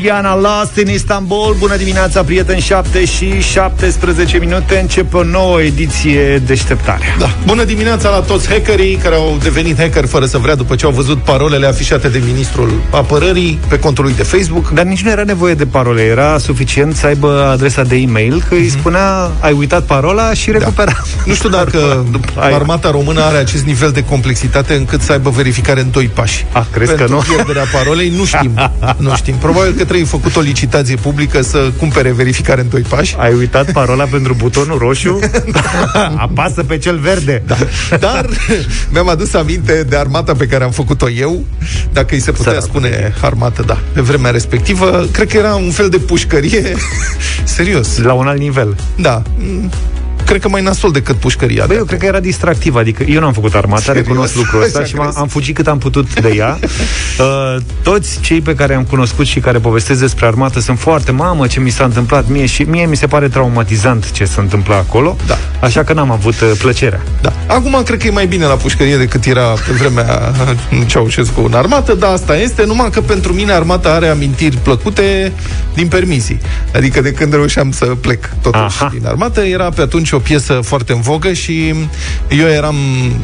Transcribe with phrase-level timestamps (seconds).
[0.00, 5.60] și Iana Lost in Istanbul Bună dimineața, prieteni, 7 și 17 minute Începe o nouă
[5.62, 7.30] ediție deșteptare da.
[7.46, 10.90] Bună dimineața la toți hackerii Care au devenit hacker fără să vrea După ce au
[10.90, 15.22] văzut parolele afișate de ministrul apărării Pe contul lui de Facebook Dar nici nu era
[15.22, 18.58] nevoie de parole Era suficient să aibă adresa de e-mail Că mm-hmm.
[18.58, 18.78] îi mhm.
[18.78, 21.22] spunea, ai uitat parola și recupera da.
[21.24, 22.06] Nu știu dacă
[22.54, 26.64] armata română are acest nivel de complexitate Încât să aibă verificare în doi pași Ah,
[26.72, 27.34] crezi Pentru că nu?
[27.34, 28.72] pierderea parolei nu știm
[29.04, 33.16] Nu știm Probabil că trebuie făcut o licitație publică să cumpere verificare în doi pași.
[33.18, 35.18] Ai uitat parola pentru butonul roșu?
[36.26, 37.42] Apasă pe cel verde.
[37.46, 37.56] Da.
[37.98, 38.26] Dar
[38.90, 41.44] mi-am adus aminte de armata pe care am făcut-o eu,
[41.92, 42.62] dacă îi se putea Sărat.
[42.64, 45.06] spune armată, da, pe vremea respectivă.
[45.12, 46.74] Cred că era un fel de pușcărie
[47.44, 47.98] serios.
[47.98, 48.76] La un alt nivel.
[48.96, 49.22] Da
[50.30, 51.64] cred că mai nasol decât pușcăria.
[51.66, 54.06] Băi, eu cred că era distractiv, adică eu nu am făcut armata, Serios?
[54.06, 56.58] recunosc lucrul ăsta și am fugit cât am putut de ea.
[57.20, 61.46] Uh, toți cei pe care am cunoscut și care povestesc despre armată sunt foarte, mamă,
[61.46, 65.16] ce mi s-a întâmplat mie și mie mi se pare traumatizant ce se întâmplă acolo,
[65.26, 65.38] da.
[65.60, 67.02] așa că n-am avut uh, plăcerea.
[67.20, 67.32] Da.
[67.46, 70.32] Acum cred că e mai bine la pușcărie decât era pe vremea
[70.86, 75.32] Ceaușescu în armată, dar asta este, numai că pentru mine armata are amintiri plăcute
[75.74, 76.40] din permisii.
[76.74, 78.90] Adică de când reușeam să plec totuși Aha.
[78.92, 81.74] din armată, era pe atunci o piesă foarte în vogă și
[82.28, 82.76] eu eram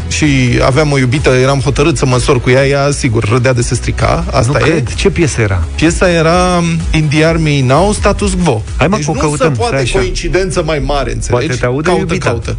[0.08, 0.27] și
[0.64, 3.75] aveam o iubită, eram hotărât să mă însor cu ea, ea sigur râdea de se
[3.75, 4.70] strica, asta nu e.
[4.70, 4.94] Cred.
[4.94, 5.64] Ce piesă era?
[5.74, 8.62] Piesa era In the Army Now, Status Quo.
[8.77, 9.98] Hai mă, deci nu căutăm, se poate așa.
[9.98, 11.47] coincidență mai mare, înțelegi?
[11.47, 12.28] Poate te aude caută, iubita.
[12.28, 12.56] caută.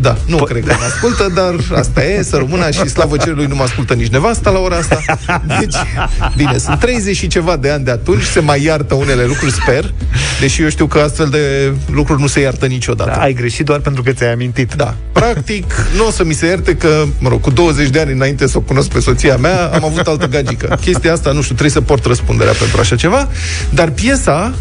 [0.00, 3.46] Da, nu po- cred că mă ascultă, dar asta e, să rămână și slavă cerului
[3.46, 5.00] nu mă ascultă nici nevasta la ora asta.
[5.60, 5.74] Deci,
[6.36, 9.92] bine, sunt 30 și ceva de ani de atunci, se mai iartă unele lucruri, sper,
[10.40, 13.10] deși eu știu că astfel de lucruri nu se iartă niciodată.
[13.14, 14.74] Da, ai greșit doar pentru că ți-ai amintit.
[14.74, 14.94] Da.
[15.12, 18.46] Practic, nu o să mi se ierte că, mă rog, cu 20 de ani înainte
[18.46, 20.78] să o cunosc pe soția mea, am avut altă gagică.
[20.80, 23.28] Chestia asta, nu știu, trebuie să port răspunderea pentru așa ceva,
[23.70, 24.54] dar piesa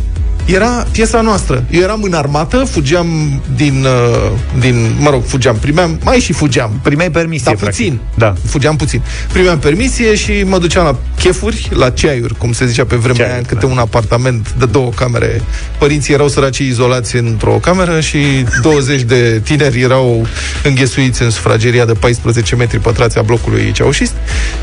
[0.46, 1.64] era piesa noastră.
[1.70, 6.80] Eu eram în armată, fugeam din, uh, din mă rog, fugeam, primeam, mai și fugeam.
[6.84, 8.00] Primeai permisie, Da, puțin.
[8.16, 8.34] Da.
[8.46, 9.02] Fugeam puțin.
[9.32, 13.38] Primeam permisie și mă duceam la chefuri, la ceaiuri, cum se zicea pe vremea aia,
[13.38, 13.72] în câte da.
[13.72, 15.42] un apartament de două camere.
[15.78, 18.18] Părinții erau săraci izolați într-o cameră și
[18.62, 20.28] 20 de tineri erau
[20.64, 24.14] înghesuiți în sufrageria de 14 metri pătrați a blocului ceaușist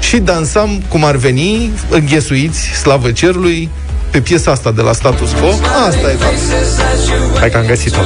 [0.00, 3.70] și dansam cum ar veni, înghesuiți, slavă cerului,
[4.10, 5.48] pe piesa asta de la Status Quo.
[5.88, 7.38] Asta e fapt.
[7.38, 8.00] Hai că am găsit-o.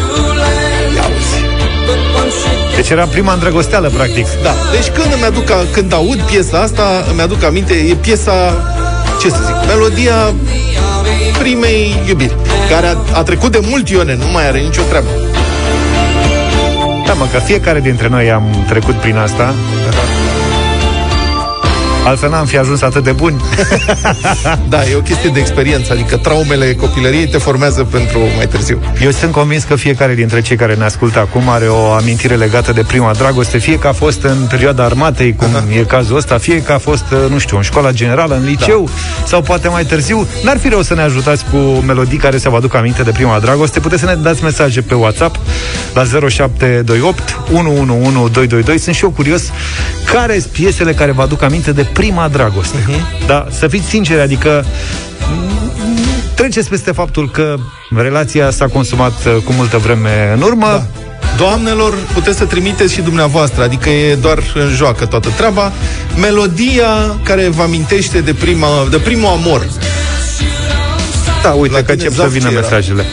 [2.86, 4.26] Deci era prima îndrăgosteală, practic.
[4.42, 4.54] Da.
[4.72, 8.34] Deci când îmi aduc, când aud piesa asta, îmi aduc aminte, e piesa,
[9.20, 10.34] ce să zic, melodia
[11.38, 12.36] primei iubiri,
[12.70, 15.08] care a, a trecut de mult, Ione, nu mai are nicio treabă.
[17.06, 19.54] Da, mă, că fiecare dintre noi am trecut prin asta.
[22.06, 23.40] Altfel n-am fi ajuns atât de buni.
[24.68, 28.80] da, e o chestie de experiență, adică traumele copilăriei te formează pentru mai târziu.
[29.02, 32.72] Eu sunt convins că fiecare dintre cei care ne ascultă acum are o amintire legată
[32.72, 35.64] de prima dragoste, fie că a fost în perioada armatei, cum Aha.
[35.78, 39.26] e cazul ăsta, fie că a fost, nu știu, în școala generală, în liceu, da.
[39.26, 40.26] sau poate mai târziu.
[40.44, 43.38] N-ar fi rău să ne ajutați cu melodii care să vă aducă aminte de prima
[43.38, 43.80] dragoste.
[43.80, 45.38] Puteți să ne dați mesaje pe WhatsApp
[45.94, 48.78] la 0728 111222.
[48.78, 49.50] Sunt și eu curios
[50.12, 52.76] care sunt piesele care vă aduc aminte de prima dragoste.
[52.78, 53.26] Uh-huh.
[53.26, 54.64] Da, să fiți sinceri, adică
[56.34, 57.56] treceți peste faptul că
[57.96, 60.66] relația s-a consumat uh, cu multă vreme în urmă.
[60.66, 60.86] Da.
[61.36, 65.72] Doamnelor, puteți să trimiteți și dumneavoastră, adică e doar în joacă toată treaba.
[66.20, 69.66] Melodia care vă amintește de, prima, de primul amor
[71.42, 73.04] da, uite la că încep să vină mesajele.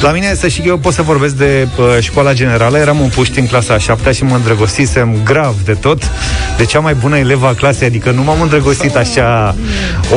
[0.00, 2.78] La mine, să știi că eu pot să vorbesc de uh, școala generală.
[2.78, 6.10] Eram un puști în clasa a șaptea și mă îndrăgostisem grav de tot
[6.56, 9.54] de cea mai bună elevă a clasei, adică nu m-am îndrăgostit așa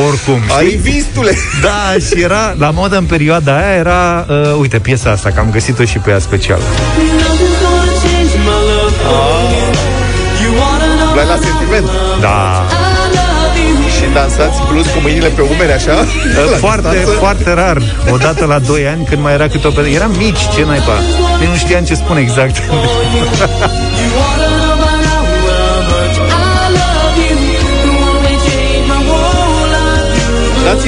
[0.07, 0.41] oricum.
[0.57, 1.38] Ai vistule!
[1.62, 5.50] Da, și era, la modă în perioada aia, era, uh, uite, piesa asta, că am
[5.52, 6.59] găsit-o și pe ea special.
[6.59, 7.03] Ah.
[11.28, 11.90] la sentiment?
[12.22, 12.83] Da
[14.14, 16.05] dansați blues cu mâinile pe umeri, așa?
[16.58, 17.82] Foarte, foarte rar.
[18.11, 19.82] Odată la 2 ani, când mai era câte o pe...
[19.96, 20.97] Eram mici, ce naiba?
[21.44, 22.55] Eu nu știam ce spune exact.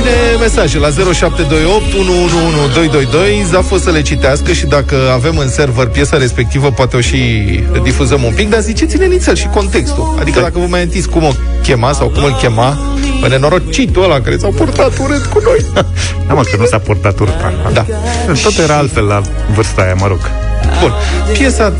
[0.05, 6.17] Dați-ne mesaje la 0728 111222 Zafo să le citească și dacă avem în server piesa
[6.17, 7.17] respectivă Poate o și
[7.83, 8.49] difuzăm un pic.
[8.49, 10.17] Dar ziceți-ne nițel și contextul.
[10.19, 11.31] Adică dacă vă mai întiți cum o
[11.63, 12.77] chema sau cum îl chema
[13.21, 15.65] Pe nenorocitul ăla care s-au purtat urât cu noi.
[16.27, 17.35] Da mă, că nu s-a purtat urât
[17.73, 17.85] Da.
[18.43, 19.21] Tot era altfel la
[19.55, 20.19] vârsta aia, mă rog.
[20.81, 20.93] Bun,
[21.37, 21.73] piesa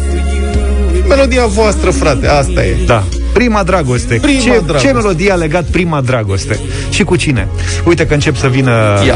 [1.08, 2.76] Melodia voastră, frate, asta e.
[2.86, 3.04] Da
[3.36, 4.14] Prima dragoste.
[4.22, 4.88] Prima ce, dragoste.
[4.88, 6.60] ce melodie a legat prima dragoste?
[6.90, 7.48] Și cu cine?
[7.84, 8.72] Uite că încep să vină
[9.06, 9.16] Ia.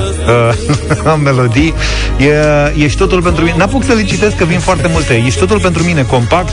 [1.06, 1.74] uh, melodii.
[2.18, 3.56] E, ești totul pentru mine.
[3.58, 5.24] N-apuc să le citesc că vin foarte multe.
[5.26, 6.50] Ești totul pentru mine compact.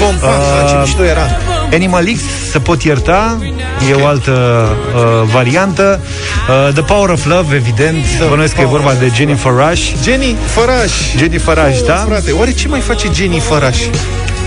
[0.00, 1.26] Compact, Uh, uh, ce mișto era.
[1.72, 2.20] Animal X,
[2.50, 3.38] să pot ierta,
[3.90, 5.02] e o altă uh,
[5.32, 6.00] variantă.
[6.66, 9.92] Uh, The Power of Love, evident, bănuiesc că e vorba de Jennifer Rush.
[10.02, 10.92] Jenny Făraș.
[11.18, 11.94] Jennifer Rush, Oh, da?
[12.08, 13.76] Frate, oare ce mai face Jenny Făraș?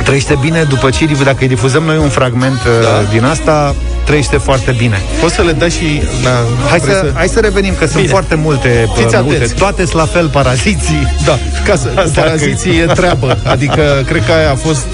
[0.03, 3.11] Trăiește bine după ce, dacă îi difuzăm noi un fragment uh, Da.
[3.11, 3.75] din asta,
[4.09, 5.01] trăiește foarte bine.
[5.21, 6.01] Poți să le dai și...
[6.23, 6.29] Na,
[6.69, 8.07] Hai vrei să, hai să revenim, că sunt Bine.
[8.07, 9.35] foarte multe, Fiți uh, multe.
[9.35, 9.53] atenți.
[9.53, 11.15] Toate sunt la fel, paraziții.
[11.25, 14.85] Da, ca să, Asta paraziții e treabă Adică cred că aia a fost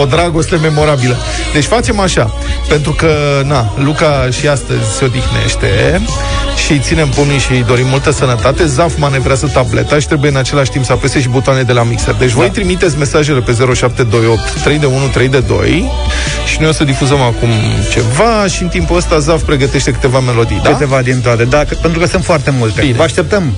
[0.00, 1.16] o dragoste memorabilă
[1.52, 2.34] Deci facem așa
[2.68, 3.08] Pentru că,
[3.46, 6.00] na, Luca și astăzi se odihnește
[6.66, 10.70] Și ținem pumnii și îi dorim multă sănătate Zaf manevrează tableta și trebuie în același
[10.70, 14.78] timp să apese și butoane de la mixer Deci voi trimiteți mesajele pe 0728 3
[14.78, 15.90] de 1 3 de 2
[16.46, 17.48] Și noi o să difuzăm acum
[17.90, 20.70] ceva Și în timpul ăsta Zaf pregătește câteva melodii da?
[20.70, 22.80] Câteva din toate, da, că- pentru că sunt foarte multe.
[22.80, 22.96] Bine.
[22.96, 23.56] Vă așteptăm.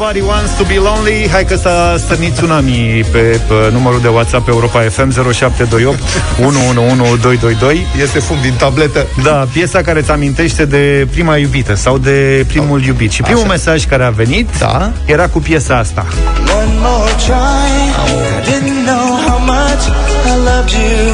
[0.00, 4.48] Nobody wants to be lonely Hai că s-a stârnit tsunami pe, pe numărul de WhatsApp
[4.48, 5.98] Europa FM 0728
[6.46, 12.44] 111222 Este fum din tabletă Da, piesa care îți amintește de prima iubită Sau de
[12.48, 13.50] primul iubit Și primul Așa.
[13.50, 14.92] mesaj care a venit Da.
[15.04, 16.06] Era cu piesa asta
[16.58, 17.70] One more try.
[18.38, 19.07] I didn't know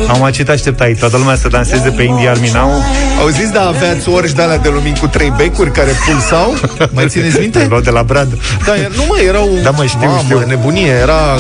[0.09, 2.71] Am mai ce te așteptai Toată lumea să danseze pe Indie Army Now
[3.21, 6.55] Auziți, da, aveați orși de alea de lumini cu trei becuri care pulsau?
[6.93, 7.67] Mai țineți minte?
[7.69, 9.49] Luau de la Brad Da, er- nu mă, erau...
[9.63, 10.45] Da, mă, știu, mamă, știu.
[10.47, 11.35] nebunie, era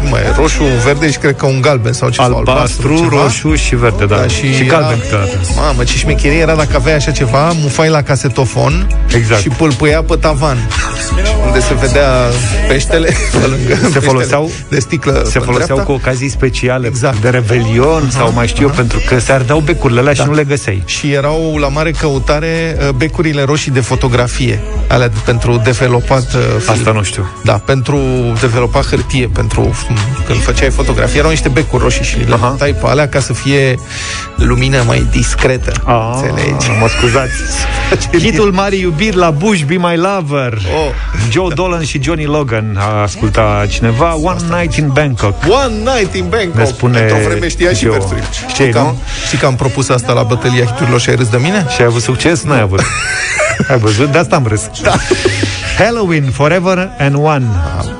[0.00, 3.22] cum mă, roșu, verde și cred că un galben sau ce sau Albastru, ceva.
[3.22, 6.54] roșu și verde, da, Da, și, și și era- galben câteodată Mamă, ce șmecherie era
[6.54, 9.40] dacă aveai așa ceva, mufai la casetofon Exact.
[9.40, 10.68] și pâlpâia pe tavan,
[11.46, 12.08] unde se vedea
[12.68, 13.06] peștele
[13.40, 15.82] pe lângă peștele foloseau- de sticlă Se pe foloseau dreapta.
[15.84, 17.16] cu ocazii speciale Exact.
[17.20, 20.44] De revelion sau mai știu eu Pentru că se ardeau becurile alea și nu le
[20.44, 26.22] găseai și erau la mare căutare uh, becurile roșii de fotografie, alea de- pentru developat
[26.34, 26.72] uh, film.
[26.78, 27.98] Asta nu știu Da, pentru
[28.40, 32.46] developa hârtie, pentru f- când făceai fotografie, erau niște becuri roșii și le Aha.
[32.46, 33.78] montai pe alea ca să fie
[34.36, 35.72] lumină mai discretă.
[35.84, 36.66] Ah, Înțelegi?
[36.80, 37.32] Mă scuzați
[38.24, 40.90] Hitul Mari Iubiri la Bush, Be My Lover Oh.
[41.30, 45.34] Joe Dolan și Johnny Logan A ascultat cineva One Night in Bangkok
[45.64, 46.53] One night in Bangkok.
[46.54, 47.90] Ne spune Într-o vreme știa și Joe.
[47.90, 48.24] versurile.
[48.48, 48.98] Știi, că am, nu?
[49.26, 51.66] știi că am propus asta la bătălia hiturilor și ai râs de mine?
[51.74, 52.42] Și ai avut succes?
[52.42, 52.80] Nu ai avut
[53.70, 54.12] Ai văzut?
[54.12, 54.94] De asta am râs da.
[55.78, 57.44] Halloween, Forever and One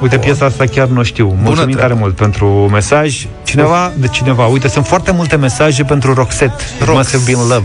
[0.02, 1.80] Uite, piesa asta chiar nu știu Mulțumim treabă.
[1.80, 6.84] tare mult pentru mesaj Cineva, de cineva, uite, sunt foarte multe mesaje pentru Roxette It
[6.86, 6.96] Rox.
[6.96, 7.64] must have been love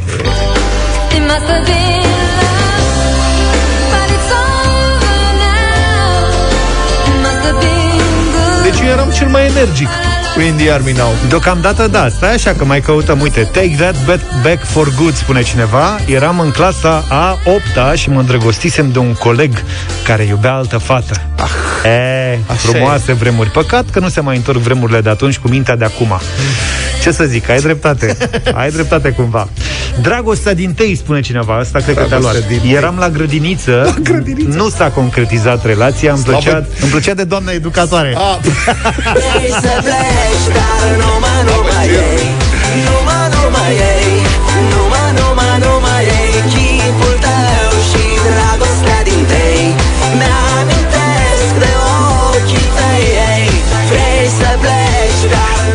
[1.16, 2.80] It must have been love,
[3.92, 6.30] but it's over now.
[7.10, 7.98] It must have been
[8.34, 8.64] good.
[8.72, 9.88] Deci eu eram cel mai energic
[10.40, 11.14] cu Indie Army Now.
[11.28, 13.22] Deocamdată da, stai așa că mai căutăm.
[13.22, 16.00] Uite, Take That Back, back for Good Spune cineva.
[16.08, 19.64] Eram în clasa a 8 și mă îndrăgostisem de un coleg
[20.04, 21.22] Care iubea altă fată.
[21.36, 23.50] Ah, e, așa Frumoase vremuri.
[23.50, 26.20] Păcat că nu se mai întorc vremurile de atunci Cu mintea de acum
[27.02, 28.18] Ce să zic, ai dreptate.
[28.54, 29.48] Ai dreptate cumva.
[30.02, 31.58] Dragostea din tei, spune cineva.
[31.58, 32.32] Asta cred că te-a luat.
[32.32, 32.72] Dragostea din tei.
[32.78, 34.58] Eram la grădiniță, la grădiniță.
[34.58, 36.12] Nu s-a concretizat relația.
[36.14, 38.14] Îmi Slavă- plăcea, îmi plăcea de doamna educatoare.
[38.18, 38.40] A,
[39.14, 42.24] Vrei să pleci, dar numai, numai ei
[42.88, 44.12] Numai, numai ei
[44.50, 44.99] Numai, numai,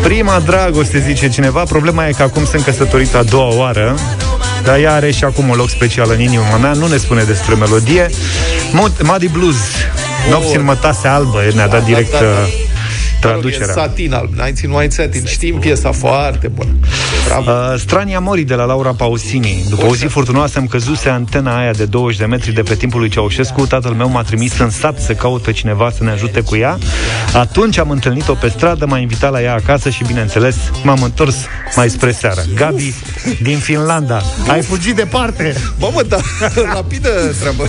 [0.05, 3.95] Prima dragoste, zice cineva Problema e că acum sunt căsătorit a doua oară
[4.63, 7.55] Dar ea are și acum un loc special în inima mea Nu ne spune despre
[7.55, 8.09] melodie
[8.71, 9.55] Mod- Muddy Blues
[10.29, 12.25] Nopți în mătase albă Ne-a dat direct da, da.
[12.25, 12.74] uh,
[13.27, 15.25] traducerea E satin alb, Nights in White Satin.
[15.25, 16.69] Știm piesa foarte bună.
[17.27, 17.51] Bravo.
[17.51, 21.71] Uh, Strania Mori de la Laura Pausini După o zi furtunoasă îmi căzuse antena aia
[21.71, 24.99] de 20 de metri de pe timpul lui Ceaușescu Tatăl meu m-a trimis în sat
[24.99, 26.77] să caut pe cineva să ne ajute cu ea
[27.33, 31.35] Atunci am întâlnit-o pe stradă, m-a invitat la ea acasă și bineînțeles m-am întors
[31.75, 32.93] mai spre seară Gabi
[33.41, 36.17] din Finlanda Ai fugit departe Bă, mă, da,
[36.73, 37.63] rapidă treabă.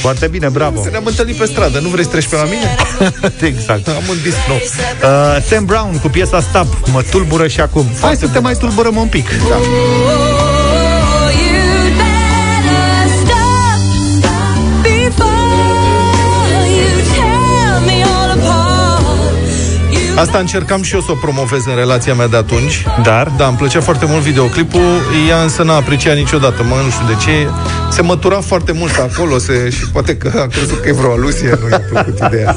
[0.00, 1.78] Foarte bine, bravo Să ne-am întâlnit pe stradă.
[1.78, 2.76] Nu vrei să treci pe la mine?
[3.52, 4.60] Exact Am un disc nou.
[5.02, 8.96] Uh, Sam Brown cu piesa Stop Mă tulbură și acum Hai să te mai tulburăm
[8.96, 9.56] un pic Da.
[20.16, 22.84] Asta încercam și eu să o promovez în relația mea de atunci.
[23.02, 23.32] Dar?
[23.36, 24.80] Da, îmi plăcea foarte mult videoclipul.
[25.28, 27.48] Ea însă n-a apreciat niciodată, mă, nu știu de ce.
[27.90, 31.58] Se mătura foarte mult acolo se, și poate că a crezut că e vreo aluzie,
[31.62, 32.56] nu i-a plăcut ideea.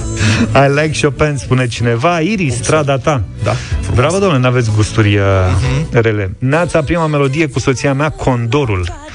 [0.65, 2.19] I like Chopin, spune cineva.
[2.19, 3.23] Iris, strada ta.
[3.43, 3.55] Da,
[3.95, 5.23] Bravo, domnule, n-aveți gusturi uh,
[5.91, 6.35] rele.
[6.37, 9.08] Neața, prima melodie cu soția mea, Condorul.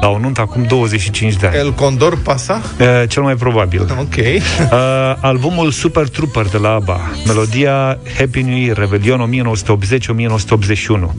[0.00, 1.56] La o nuntă acum 25 de ani.
[1.56, 2.60] El Condor pasa?
[2.80, 3.80] Uh, cel mai probabil.
[4.00, 4.14] Ok.
[4.16, 7.00] Uh, albumul Super Trooper de la ABBA.
[7.26, 9.54] Melodia Happy New Year, Revelion 1980-1981.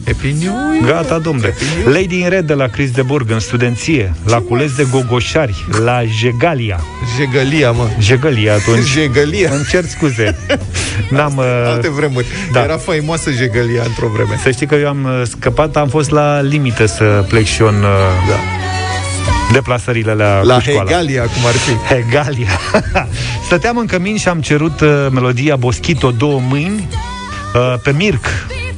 [0.05, 0.85] Happy New Year.
[0.85, 1.53] Gata, domnule.
[1.85, 4.13] Lady in Red de la Chris de Burg în studenție.
[4.25, 5.65] La cules de gogoșari.
[5.83, 6.79] La Jegalia.
[7.17, 7.87] Jegălia, mă.
[7.99, 8.85] Jegalia atunci.
[8.87, 9.49] Jegălia.
[9.53, 10.37] Îmi cer scuze.
[11.09, 11.37] N-am...
[11.37, 11.43] Uh,
[11.73, 12.25] Alte vremuri.
[12.51, 12.59] da.
[12.59, 12.63] Da.
[12.65, 14.39] Era faimoasă Jegălia într-o vreme.
[14.43, 17.67] să știi că eu am uh, scăpat, am fost la limită să plec și eu
[17.67, 18.66] în uh, Da.
[19.51, 20.89] Deplasările la, La cu școala.
[20.89, 21.93] Hegalia, cum ar fi.
[21.93, 22.59] Hegalia.
[23.45, 26.87] Stăteam în cămin și am cerut uh, melodia Boschito două mâini
[27.53, 28.25] uh, pe Mirc.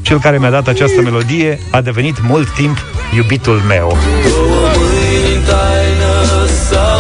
[0.02, 2.78] Cel care mi-a dat această melodie a devenit mult timp
[3.16, 3.98] iubitul meu.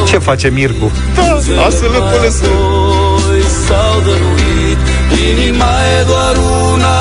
[0.07, 0.91] Ce face Mircu?
[1.15, 2.45] Da, astfel pune să...
[3.67, 4.77] S-au dăruit
[5.31, 6.35] Inima e doar
[6.73, 6.97] una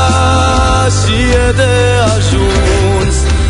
[0.88, 1.72] Și e de
[2.16, 2.57] ajuns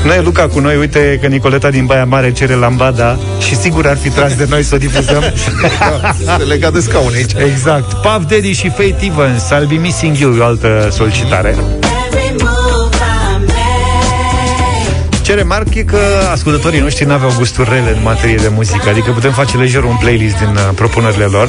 [0.04, 3.86] Nu e Luca cu noi, uite că Nicoleta din Baia Mare cere lambada și sigur
[3.86, 5.22] ar fi tras de noi să o difuzăm.
[5.78, 7.32] Da, se lega de scaune aici.
[7.52, 7.92] exact.
[7.92, 11.48] Puff Daddy și Faith Evans, I'll be missing you, e o altă solicitare.
[11.48, 15.22] Every move I make.
[15.22, 15.98] Ce remarc e că
[16.32, 20.36] ascultătorii noștri n-aveau gusturi rele în materie de muzică, adică putem face lejer un playlist
[20.38, 21.48] din uh, propunerile lor.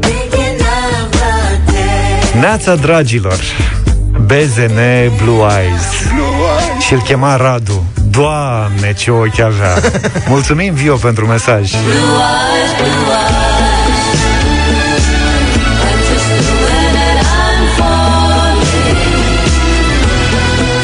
[0.00, 2.40] Thinking of the day.
[2.40, 3.38] Neața, dragilor,
[4.28, 4.80] BZN
[5.22, 5.86] Blue Eyes.
[6.86, 7.84] Și îl chema Radu.
[8.10, 9.74] Doamne, ce ochi avea!
[10.28, 11.70] Mulțumim, Vio, pentru mesaj.
[11.70, 14.10] Blue eyes, blue eyes.
[15.88, 19.00] And just the way that I'm falling.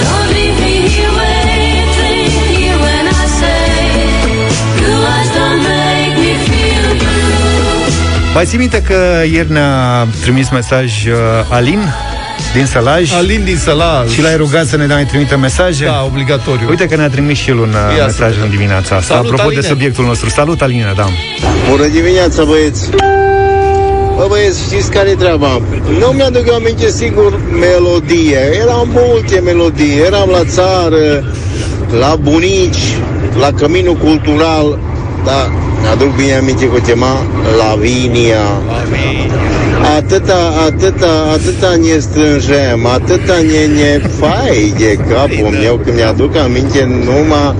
[0.04, 3.68] Don't leave me here waiting here when I say
[4.78, 8.34] blue eyes don't make me feel blue.
[8.34, 11.16] Mai ții minte că ieri ne-a trimis mesaj uh,
[11.50, 11.80] Alin
[12.54, 14.04] din Sălaj Alin din Săla.
[14.12, 15.84] și l-ai rugat să ne mai trimită mesaje?
[15.84, 16.66] Da, obligatoriu.
[16.68, 18.42] Uite că ne-a trimis și el un uh, Ia să mesaj vedem.
[18.44, 19.68] în dimineața asta, Salut, apropo de Aline.
[19.72, 20.28] subiectul nostru.
[20.28, 21.06] Salut, Alina, da.
[21.70, 22.88] Bună dimineața, băieți!
[24.16, 25.60] Bă, băieți, știți care e treaba?
[25.98, 28.38] Nu mi-aduc eu aminte singur melodie.
[28.62, 29.98] Eram multe melodii.
[30.06, 31.32] Eram la țară,
[31.98, 32.84] la bunici,
[33.40, 34.78] la căminul cultural.
[35.24, 37.16] Da, mi-aduc bine aminte că o chema
[37.58, 38.44] Lavinia.
[39.82, 46.88] Atâta, atâta, atâta ne strângem, atâta ne, ne fai de capul meu, că mi-aduc aminte
[47.04, 47.54] numai,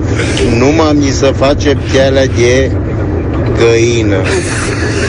[0.59, 2.71] numai mi se face pielea de
[3.57, 4.15] găină.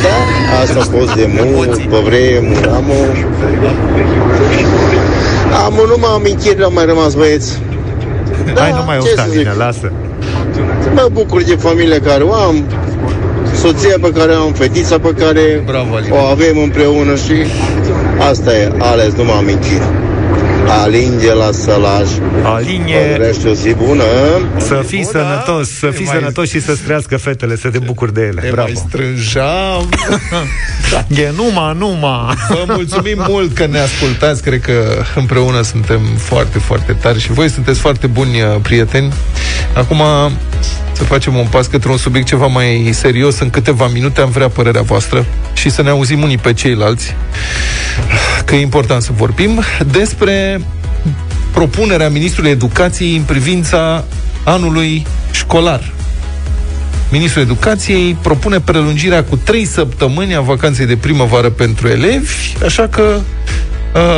[0.02, 0.16] Da,
[0.60, 2.66] asta a fost de mult, pe vremuri.
[2.66, 3.00] Am o...
[5.64, 7.58] Am o numai amintiri, au mai rămas băieți.
[8.54, 9.46] Da, Hai, nu mai ce ofta, să zic?
[9.46, 9.92] Alina, lasă.
[10.94, 12.64] Mă bucur de familia care o am,
[13.56, 16.10] soția pe care o am, fetița pe care Bravo, Alin.
[16.12, 17.32] o avem împreună și
[18.30, 19.82] asta e, ales numai amintiri.
[20.82, 22.08] Alin de la Sălaj.
[22.42, 24.02] Alinie, Vrește o zi bună.
[24.58, 28.20] să fii sănătos, să fii mai- sănătos și să-ți trăiască fetele, să te bucuri de
[28.20, 28.40] ele.
[28.42, 28.68] Ne Bravo.
[28.72, 29.88] mai strângeam.
[31.08, 32.34] E numa, numa.
[32.48, 34.42] Vă mulțumim mult că ne ascultați.
[34.42, 34.72] Cred că
[35.14, 39.12] împreună suntem foarte, foarte tari și voi sunteți foarte buni uh, prieteni.
[39.74, 40.00] Acum
[40.96, 43.38] să facem un pas către un subiect ceva mai serios.
[43.38, 47.14] În câteva minute am vrea părerea voastră și să ne auzim unii pe ceilalți.
[48.44, 50.60] Că e important să vorbim despre
[51.52, 54.04] propunerea Ministrului Educației în privința
[54.44, 55.92] anului școlar.
[57.10, 63.02] Ministrul Educației propune prelungirea cu 3 săptămâni a vacanței de primăvară pentru elevi, așa că
[63.02, 63.20] uh,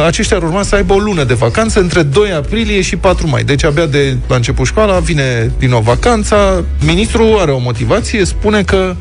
[0.07, 3.45] aceștia ar urma să aibă o lună de vacanță între 2 aprilie și 4 mai.
[3.45, 6.65] Deci abia de la început școala vine din nou vacanța.
[6.87, 8.97] Ministrul are o motivație, spune că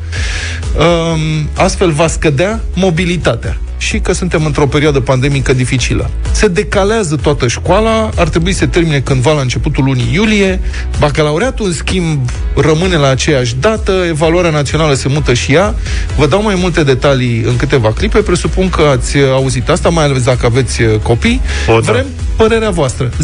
[0.78, 6.10] um, astfel va scădea mobilitatea și că suntem într-o perioadă pandemică dificilă.
[6.32, 10.60] Se decalează toată școala, ar trebui să se termine cândva la începutul lunii iulie,
[10.98, 15.74] bacalaureatul, în schimb, rămâne la aceeași dată, evaluarea națională se mută și ea.
[16.16, 20.04] Vă dau mai multe detalii în câteva clipe, presupun că ați uh, auzit asta, mai
[20.04, 21.40] ales dacă aveți uh, copii.
[21.68, 21.92] O, da.
[21.92, 22.06] Vrem
[22.38, 23.08] părerea voastră.
[23.08, 23.14] 0372069599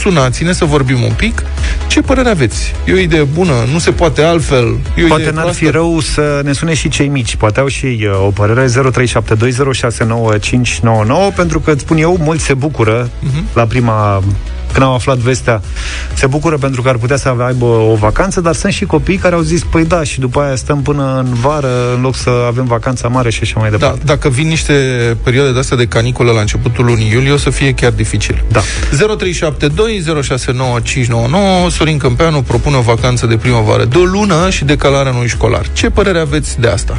[0.00, 1.42] Sunați-ne să vorbim un pic.
[1.86, 2.74] Ce părere aveți?
[2.86, 3.52] E o idee bună?
[3.72, 4.78] Nu se poate altfel?
[4.96, 5.78] E o Poate idee n-ar fi proastă?
[5.78, 7.36] rău să ne sune și cei mici.
[7.36, 8.70] Poate au și ei uh, o părere 0372069599
[11.36, 13.44] pentru că îți spun eu, mulți se bucură Mhm.
[13.54, 14.22] la prima
[14.74, 15.60] când au aflat vestea,
[16.14, 19.34] se bucură pentru că ar putea să aibă o vacanță, dar sunt și copii care
[19.34, 22.64] au zis, păi da, și după aia stăm până în vară, în loc să avem
[22.64, 24.00] vacanța mare și așa mai Da, departe.
[24.04, 24.72] dacă vin niște
[25.22, 28.44] perioade de astea de caniculă la începutul lunii iulie, o să fie chiar dificil.
[28.48, 28.60] Da.
[29.16, 35.28] 0372 069599 Sorin Câmpeanu propune o vacanță de primăvară de o lună și decalarea anului
[35.28, 35.66] școlar.
[35.72, 36.98] Ce părere aveți de asta?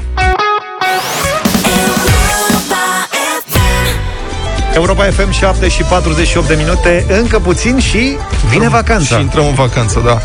[4.75, 8.17] Europa FM 7 și 48 de minute, încă puțin și
[8.49, 9.15] vine vacanța.
[9.15, 10.19] Și intrăm în vacanță, da.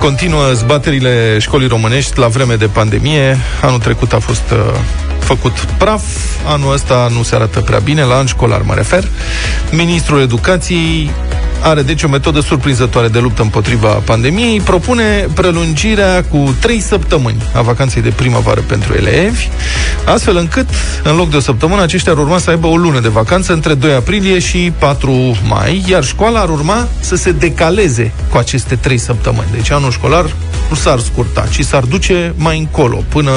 [0.00, 3.38] Continuă zbaterile școlii românești la vreme de pandemie.
[3.62, 4.58] Anul trecut a fost uh,
[5.18, 6.02] făcut praf,
[6.46, 9.08] anul ăsta nu se arată prea bine, la an școlar mă refer.
[9.70, 11.10] Ministrul Educației
[11.64, 17.62] are deci o metodă surprinzătoare de luptă împotriva pandemiei, propune prelungirea cu 3 săptămâni a
[17.62, 19.48] vacanței de primăvară pentru elevi,
[20.04, 20.68] astfel încât,
[21.02, 23.74] în loc de o săptămână, aceștia ar urma să aibă o lună de vacanță între
[23.74, 28.98] 2 aprilie și 4 mai, iar școala ar urma să se decaleze cu aceste 3
[28.98, 29.48] săptămâni.
[29.52, 30.24] Deci anul școlar
[30.68, 33.30] nu s-ar scurta, ci s-ar duce mai încolo, până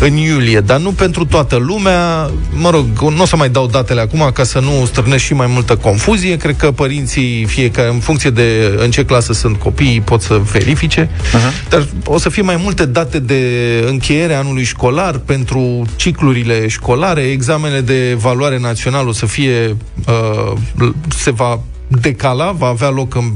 [0.00, 2.30] în iulie, dar nu pentru toată lumea.
[2.50, 5.46] Mă rog, nu o să mai dau datele acum ca să nu strânesc și mai
[5.46, 6.36] multă confuzie.
[6.36, 11.06] Cred că părinții, fiecare, în funcție de în ce clasă sunt copiii, pot să verifice.
[11.06, 11.68] Uh-huh.
[11.68, 13.42] Dar o să fie mai multe date de
[13.86, 20.90] încheiere a anului școlar pentru ciclurile școlare, examenele de evaluare națională o să fie, uh,
[21.08, 23.32] se va decala, va avea loc în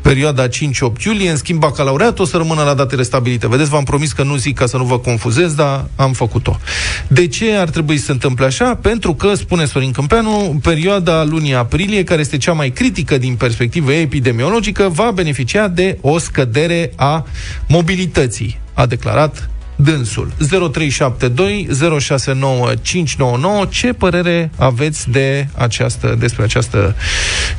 [0.00, 0.50] perioada 5-8
[1.04, 3.48] iulie, în schimb bacalaureatul o să rămână la datele stabilite.
[3.48, 6.58] Vedeți, v-am promis că nu zic ca să nu vă confuzez, dar am făcut-o.
[7.08, 8.74] De ce ar trebui să se întâmple așa?
[8.74, 13.92] Pentru că, spune Sorin Câmpeanu, perioada lunii aprilie, care este cea mai critică din perspectivă
[13.92, 17.26] epidemiologică, va beneficia de o scădere a
[17.68, 20.32] mobilității, a declarat dânsul.
[20.38, 21.66] 0372
[22.00, 26.94] 069599 Ce părere aveți de această, despre această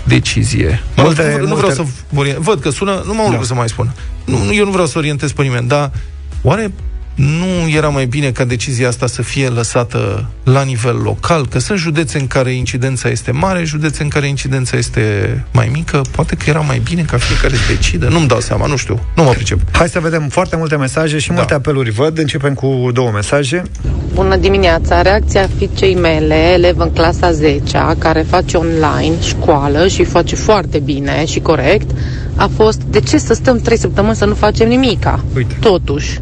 [0.04, 0.84] decizie?
[0.96, 1.84] Mă rog, Multe- nu, nu multe- vreau să
[2.16, 3.30] orient- văd că sună, nu m-am da.
[3.32, 3.94] lucru să mai spun.
[4.26, 5.92] Nu, nu, eu nu vreau să orientez pe nimeni, dar
[6.42, 6.72] oare
[7.16, 11.48] nu era mai bine ca decizia asta să fie lăsată la nivel local?
[11.48, 16.02] Că sunt județe în care incidența este mare, județe în care incidența este mai mică.
[16.12, 18.08] Poate că era mai bine ca fiecare să decidă.
[18.08, 19.00] Nu-mi dau seama, nu știu.
[19.16, 19.60] Nu mă pricep.
[19.72, 22.18] Hai să vedem foarte multe mesaje și multe apeluri văd.
[22.18, 23.64] Începem cu două mesaje.
[24.14, 25.02] Bună dimineața!
[25.02, 27.62] Reacția fiicei mele, elev în clasa 10
[27.98, 31.92] care face online școală și face foarte bine și corect,
[32.36, 35.24] a fost de ce să stăm trei săptămâni să nu facem nimica?
[35.36, 35.56] Uite.
[35.60, 36.20] Totuși,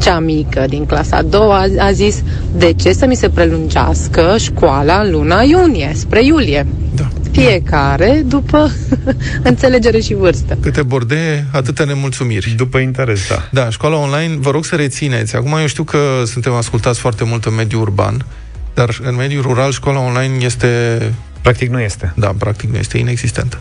[0.00, 2.22] cea mică din clasa a doua a, a zis
[2.56, 6.66] de ce să mi se prelungească școala în luna iunie, spre iulie.
[6.94, 7.08] Da.
[7.30, 8.70] Fiecare după
[9.42, 10.58] înțelegere și vârstă.
[10.60, 12.54] Câte borde, atâtea nemulțumiri.
[12.56, 13.48] După interes, da.
[13.62, 15.36] Da, școala online, vă rog să rețineți.
[15.36, 18.24] Acum eu știu că suntem ascultați foarte mult în mediul urban,
[18.74, 20.98] dar în mediul rural școala online este,
[21.42, 22.12] Practic nu este.
[22.16, 23.60] da, practic nu este inexistentă.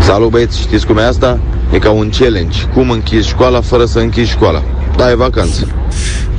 [0.00, 1.38] Salut băieți, știți cum e asta?
[1.72, 2.64] E ca un challenge.
[2.64, 4.62] Cum închizi școala fără să închizi școala?
[4.96, 5.68] Da, e vacanță.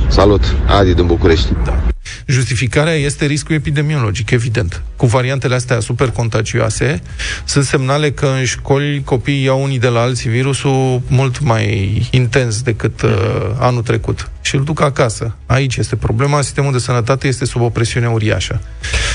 [0.08, 1.52] Salut, Adi din București.
[1.64, 1.82] Da.
[2.26, 4.82] Justificarea este riscul epidemiologic, evident.
[4.96, 7.02] Cu variantele astea super contagioase,
[7.44, 12.62] sunt semnale că în școli copiii iau unii de la alții virusul mult mai intens
[12.62, 13.10] decât uh,
[13.58, 15.34] anul trecut și îl duc acasă.
[15.46, 18.60] Aici este problema, sistemul de sănătate este sub o presiune uriașă.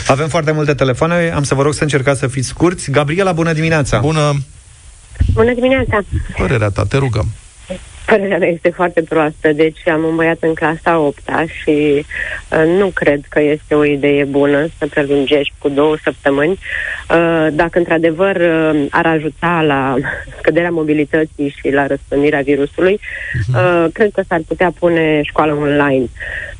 [0.08, 2.92] Avem foarte multe telefoane, am să vă rog să încercați să fiți scurți.
[2.92, 4.00] Gabriela, bună dimineața!
[4.00, 4.44] Bună,
[5.34, 6.00] Bună dimineața!
[6.38, 7.32] părerea ta, te rugăm.
[8.06, 11.20] Părerea mea este foarte proastă, deci am un băiat în clasa 8
[11.62, 12.06] și
[12.52, 16.52] uh, nu cred că este o idee bună să prelungești cu două săptămâni.
[16.52, 19.96] Uh, dacă într-adevăr uh, ar ajuta la
[20.40, 23.00] scăderea mobilității și la răspândirea virusului,
[23.56, 26.06] uh, cred că s-ar putea pune școală online.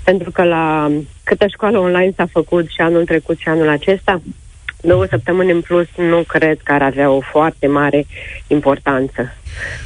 [0.04, 0.92] Pentru că la
[1.24, 4.22] câtă școală online s-a făcut și anul trecut și anul acesta,
[4.82, 8.06] două săptămâni în plus nu cred că ar avea o foarte mare
[8.48, 9.36] importanță.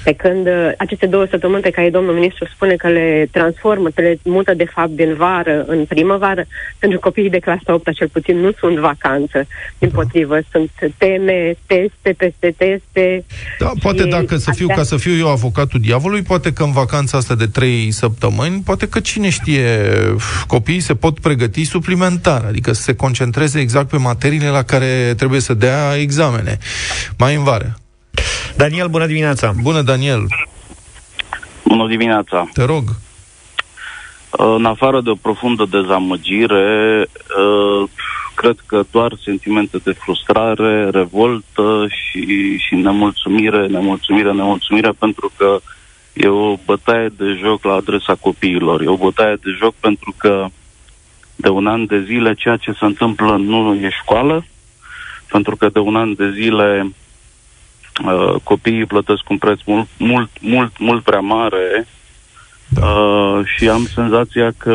[0.03, 4.01] Pe când uh, aceste două săptămâni pe care domnul ministru spune că le transformă, că
[4.01, 6.45] le mută de fapt din vară în primăvară,
[6.79, 9.47] pentru copiii de clasa 8 cel puțin nu sunt vacanță.
[9.77, 13.23] Din potrivă, sunt teme, teste peste teste.
[13.59, 16.63] Da, poate și dacă să fiu, astea- ca să fiu eu avocatul diavolului, poate că
[16.63, 19.65] în vacanța asta de trei săptămâni, poate că cine știe,
[20.47, 25.39] copiii se pot pregăti suplimentar, adică să se concentreze exact pe materiile la care trebuie
[25.39, 26.57] să dea examene,
[27.17, 27.75] mai în vară.
[28.57, 29.53] Daniel, bună dimineața!
[29.61, 30.27] Bună, Daniel,
[31.63, 32.49] Bună dimineața!
[32.53, 32.83] te rog.
[34.29, 37.05] În afară de o profundă dezamăgire,
[37.39, 37.89] uh,
[38.35, 45.59] cred că doar sentimente de frustrare, revoltă și, și nemulțumire, nemulțumire, nemulțumire, pentru că
[46.13, 48.81] e o bătaie de joc la adresa copiilor.
[48.81, 50.45] E o bătaie de joc pentru că
[51.35, 54.45] de un an de zile ceea ce se întâmplă nu e școală,
[55.31, 56.91] pentru că de un an de zile
[58.05, 61.87] uh, copiii plătesc un preț mult, mult, mult, mult prea mare
[62.67, 62.85] Da.
[62.87, 64.73] uh, și am senzația că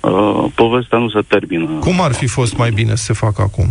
[0.00, 1.64] uh, povestea nu se termină.
[1.80, 3.66] Cum ar fi fost mai bine să se facă acum?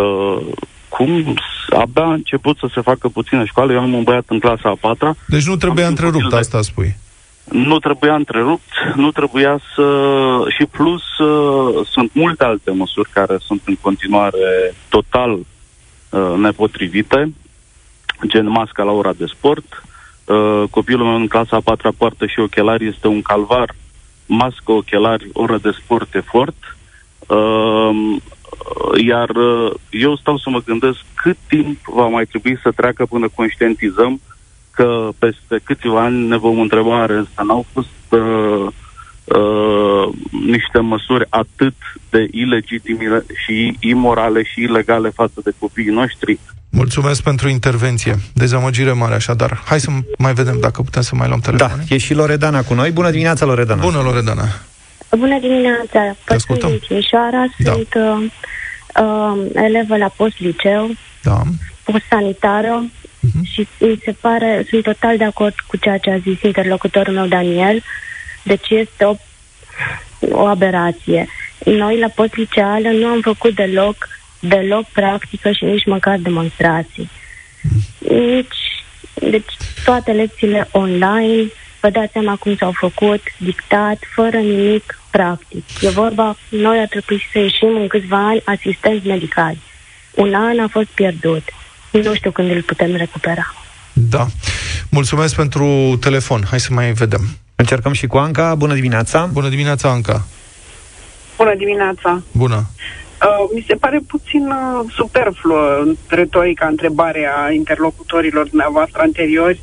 [0.00, 0.46] Uh,
[0.88, 4.38] cum s- abia a început să se facă puțină școală, eu am un băiat în
[4.38, 6.96] clasa a patra, Deci nu trebuie Am întrerupt, copil de- asta spui.
[7.44, 9.84] nu trebuia întrerupt, nu trebuia să...
[10.58, 15.32] Și plus, uh, sunt multe alte măsuri care sunt în continuare total
[16.10, 17.32] uh, nepotrivite,
[18.26, 19.82] gen masca la ora de sport.
[20.24, 23.74] Uh, copilul meu în clasa a patra poartă și ochelari, este un calvar.
[24.26, 26.76] Mască, ochelari, oră de sport, efort.
[27.26, 28.16] Uh,
[29.06, 33.28] iar uh, eu stau să mă gândesc cât timp va mai trebui să treacă până
[33.34, 34.20] conștientizăm
[34.70, 37.42] că peste câțiva ani ne vom întreba are ăsta.
[37.42, 38.66] N-au fost uh,
[39.26, 40.14] uh,
[40.46, 41.74] niște măsuri atât
[42.10, 46.38] de ilegitime și imorale și ilegale față de copiii noștri.
[46.70, 48.14] Mulțumesc pentru intervenție.
[48.34, 49.62] Dezamăgire mare, așadar.
[49.66, 51.84] Hai să mai vedem dacă putem să mai luăm Da, telefoane.
[51.88, 52.90] e și Loredana cu noi.
[52.90, 53.82] Bună dimineața, Loredana.
[53.82, 54.44] Bună, Loredana.
[55.18, 56.16] Bună dimineața!
[56.26, 56.68] Vă ascultăm.
[56.68, 57.72] sunt din Timișoara, Da.
[57.72, 58.30] sunt uh,
[59.02, 60.90] uh, elevă la post-liceu,
[61.22, 61.42] Da.
[61.84, 62.84] post-sanitară
[63.42, 67.26] și mi se pare, sunt total de acord cu ceea ce a zis interlocutorul meu,
[67.26, 67.82] Daniel,
[68.46, 69.14] deci este o,
[70.30, 71.28] o aberație.
[71.64, 74.08] Noi la post-liceală nu am făcut deloc,
[74.40, 77.10] deloc practică și nici măcar demonstrații.
[77.98, 79.52] Nici, deci
[79.84, 81.44] toate lecțiile online,
[81.80, 85.64] vă dați seama cum s-au făcut, dictat, fără nimic practic.
[85.80, 89.60] E vorba, noi ar trebui să ieșim în câțiva ani asistenți medicali.
[90.14, 91.42] Un an a fost pierdut.
[91.90, 93.54] Nu știu când îl putem recupera.
[93.92, 94.26] Da.
[94.90, 96.44] Mulțumesc pentru telefon.
[96.50, 97.38] Hai să mai vedem.
[97.56, 98.54] Încercăm și cu Anca.
[98.54, 99.28] Bună dimineața.
[99.32, 100.26] Bună dimineața, Anca.
[101.36, 102.22] Bună dimineața!
[102.32, 102.66] Bună.
[103.22, 109.60] Uh, mi se pare puțin uh, superfluă retorica întrebarea interlocutorilor dumneavoastră anteriori.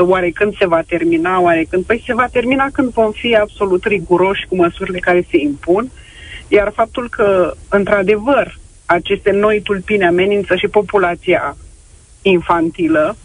[0.00, 1.40] Uh, oare când se va termina?
[1.40, 1.84] Oare când?
[1.84, 5.90] Păi se va termina când vom fi absolut riguroși cu măsurile care se impun.
[6.48, 11.56] Iar faptul că, într-adevăr, aceste noi tulpini amenință și populația
[12.22, 13.23] infantilă, uh,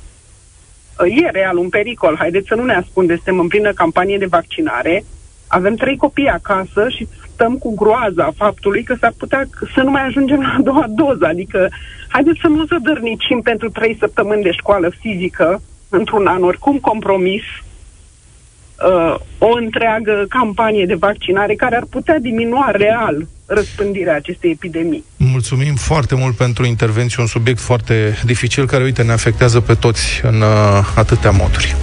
[1.06, 2.16] e real un pericol.
[2.18, 5.04] Haideți să nu ne ascundem, suntem în plină campanie de vaccinare.
[5.48, 9.90] Avem trei copii acasă și stăm cu groaza faptului că s-ar putea c- să nu
[9.90, 11.26] mai ajungem la a doua doză.
[11.26, 11.70] Adică,
[12.08, 19.16] haideți să nu zădărnicim pentru trei săptămâni de școală fizică, într-un an oricum compromis, uh,
[19.38, 25.04] o întreagă campanie de vaccinare care ar putea diminua real răspândirea acestei epidemii.
[25.18, 30.22] Mulțumim foarte mult pentru intervenție, un subiect foarte dificil care, uite, ne afectează pe toți
[30.24, 31.76] în uh, atâtea moduri.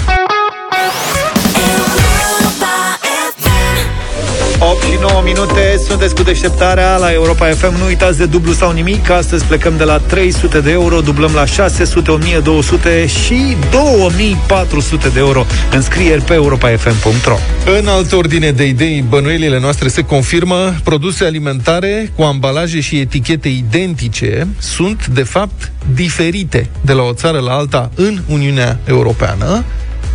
[4.59, 7.79] 8 și 9 minute, sunteți cu deșteptarea la Europa FM.
[7.79, 9.11] Nu uitați de dublu sau nimic.
[9.11, 15.47] Astăzi plecăm de la 300 de euro, dublăm la 600, 1200 și 2400 de euro.
[15.73, 17.37] Înscrieri pe europafm.ro
[17.79, 20.75] În altă ordine de idei, bănuielile noastre se confirmă.
[20.85, 27.39] Produse alimentare cu ambalaje și etichete identice sunt, de fapt, diferite de la o țară
[27.39, 29.65] la alta în Uniunea Europeană.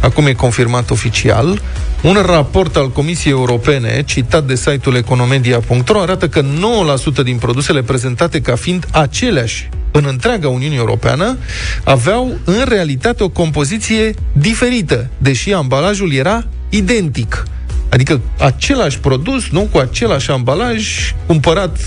[0.02, 1.62] Acum e confirmat oficial.
[2.02, 8.42] Un raport al Comisiei Europene, citat de site-ul economedia.ro, arată că 9% din produsele prezentate
[8.42, 11.38] ca fiind aceleași în întreaga Uniune Europeană
[11.84, 17.44] aveau în realitate o compoziție diferită, deși ambalajul era identic.
[17.90, 21.78] Adică același produs, nu cu același ambalaj, cumpărat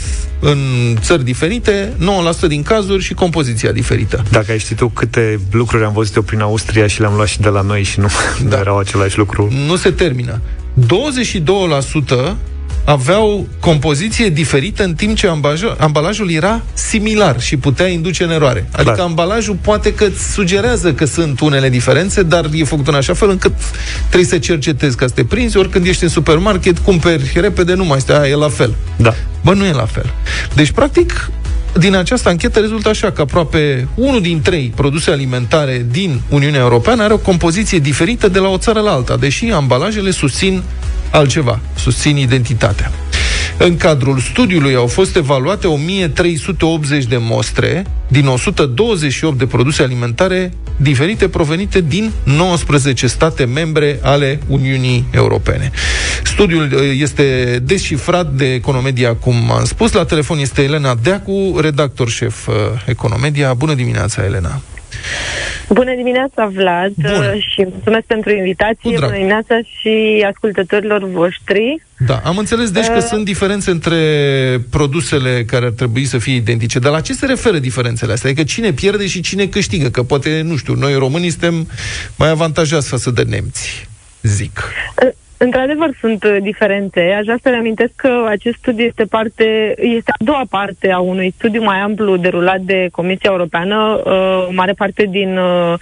[0.44, 0.58] în
[1.00, 1.92] țări diferite,
[2.44, 4.22] 9% din cazuri și compoziția diferită.
[4.30, 7.40] Dacă ai ști tu câte lucruri am văzut eu prin Austria și le-am luat și
[7.40, 8.08] de la noi și nu
[8.48, 8.58] da.
[8.64, 9.52] erau același lucru.
[9.66, 10.40] Nu se termină.
[10.80, 12.34] 22%
[12.84, 18.68] aveau compoziție diferită în timp ce ambajul, ambalajul era similar și putea induce în eroare.
[18.72, 19.06] Adică Clar.
[19.06, 23.30] ambalajul poate că îți sugerează că sunt unele diferențe, dar e făcut în așa fel
[23.30, 23.52] încât
[24.08, 27.84] trebuie să cercetezi ca să te prinzi, ori când ești în supermarket, cumperi repede, nu
[27.84, 28.74] mai stai, aia e la fel.
[28.96, 29.14] Da.
[29.44, 30.12] Bă, nu e la fel.
[30.54, 31.30] Deci, practic,
[31.78, 37.02] din această anchetă rezultă așa că aproape unul din trei produse alimentare din Uniunea Europeană
[37.02, 40.62] are o compoziție diferită de la o țară la alta, deși ambalajele susțin
[41.10, 42.92] altceva, susțin identitatea.
[43.58, 51.28] În cadrul studiului au fost evaluate 1380 de mostre din 128 de produse alimentare diferite
[51.28, 55.70] provenite din 19 state membre ale Uniunii Europene.
[56.24, 59.92] Studiul uh, este descifrat de Economedia, cum am spus.
[59.92, 62.54] La telefon este Elena Deacu, redactor șef uh,
[62.86, 63.54] Economedia.
[63.54, 64.60] Bună dimineața, Elena!
[65.68, 67.32] Bună dimineața, Vlad, Bună.
[67.34, 68.76] uh, și mulțumesc pentru invitație.
[68.82, 69.00] Cu drag.
[69.00, 71.82] Bună dimineața și ascultătorilor voștri.
[72.06, 73.02] Da, am înțeles deci că Uh.
[73.08, 73.98] sunt diferențe între
[74.70, 76.78] produsele care ar trebui să fie identice.
[76.78, 78.30] Dar la ce se referă diferențele astea?
[78.30, 79.88] Adică cine pierde și cine câștigă?
[79.88, 81.68] Că poate, nu știu, noi românii suntem
[82.16, 83.88] mai avantajați față de nemți,
[84.22, 84.62] zic.
[85.04, 87.00] Uh, Într-adevăr, sunt uh, diferențe.
[87.00, 91.34] Aș vrea să reamintesc că acest studiu este, parte, este a doua parte a unui
[91.36, 94.02] studiu mai amplu derulat de Comisia Europeană.
[94.04, 95.74] Uh, mare parte din, uh,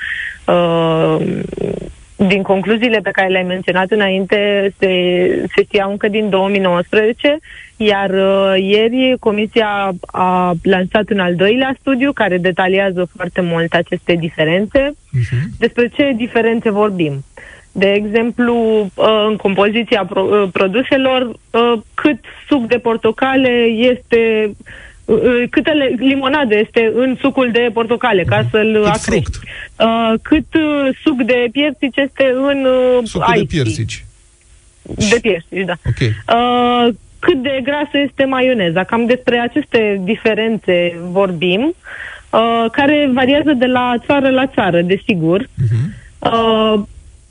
[0.47, 1.17] uh,
[2.17, 4.89] din concluziile pe care le-ai menționat înainte se,
[5.55, 7.39] se știau încă din 2019,
[7.77, 14.15] iar uh, ieri Comisia a lansat un al doilea studiu care detaliază foarte mult aceste
[14.15, 14.93] diferențe.
[15.59, 17.25] Despre ce diferențe vorbim?
[17.73, 18.55] De exemplu,
[18.95, 23.49] uh, în compoziția pro- uh, produselor, uh, cât suc de portocale
[23.91, 24.51] este
[25.05, 29.05] uh, câtă le- limonadă este în sucul de portocale, ca să-l Cât acrești.
[29.11, 29.41] fruct.
[29.79, 33.63] Uh, cât uh, suc de piersici este în uh, Sucul de ice tea.
[33.63, 34.05] piersici.
[34.83, 35.73] De piersici, da.
[35.87, 36.01] Ok.
[36.01, 38.85] Uh, cât de grasă este maioneza.
[38.85, 41.75] Cam despre aceste diferențe vorbim,
[42.31, 45.49] uh, care variază de la țară la țară, desigur.
[46.19, 46.81] Uh,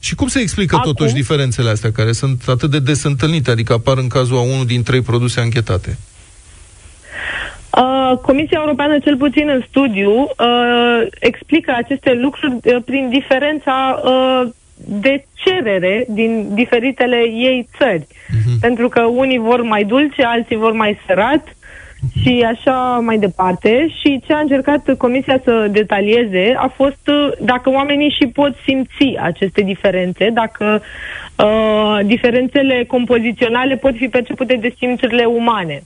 [0.04, 3.74] Și cum se explică Acum- totuși diferențele astea care sunt atât de des întâlnite, adică
[3.74, 5.98] apar în cazul a unul din trei produse anchetate?
[7.78, 14.50] Uh, Comisia Europeană, cel puțin în studiu, uh, explică aceste lucruri uh, prin diferența uh,
[14.76, 18.08] de cerere din diferitele ei țări.
[18.60, 21.56] Pentru că unii vor mai dulce, alții vor mai sărat
[22.22, 23.88] și așa mai departe.
[24.02, 29.18] Și ce a încercat Comisia să detalieze a fost uh, dacă oamenii și pot simți
[29.22, 30.82] aceste diferențe, dacă
[31.36, 35.84] uh, diferențele compoziționale pot fi percepute de simțurile umane.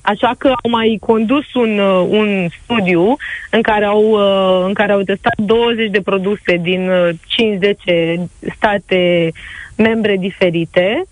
[0.00, 3.16] Așa că au mai condus un, uh, un studiu
[3.50, 9.32] în care, au, uh, în care au testat 20 de produse din uh, 5-10 state
[9.76, 11.04] membre diferite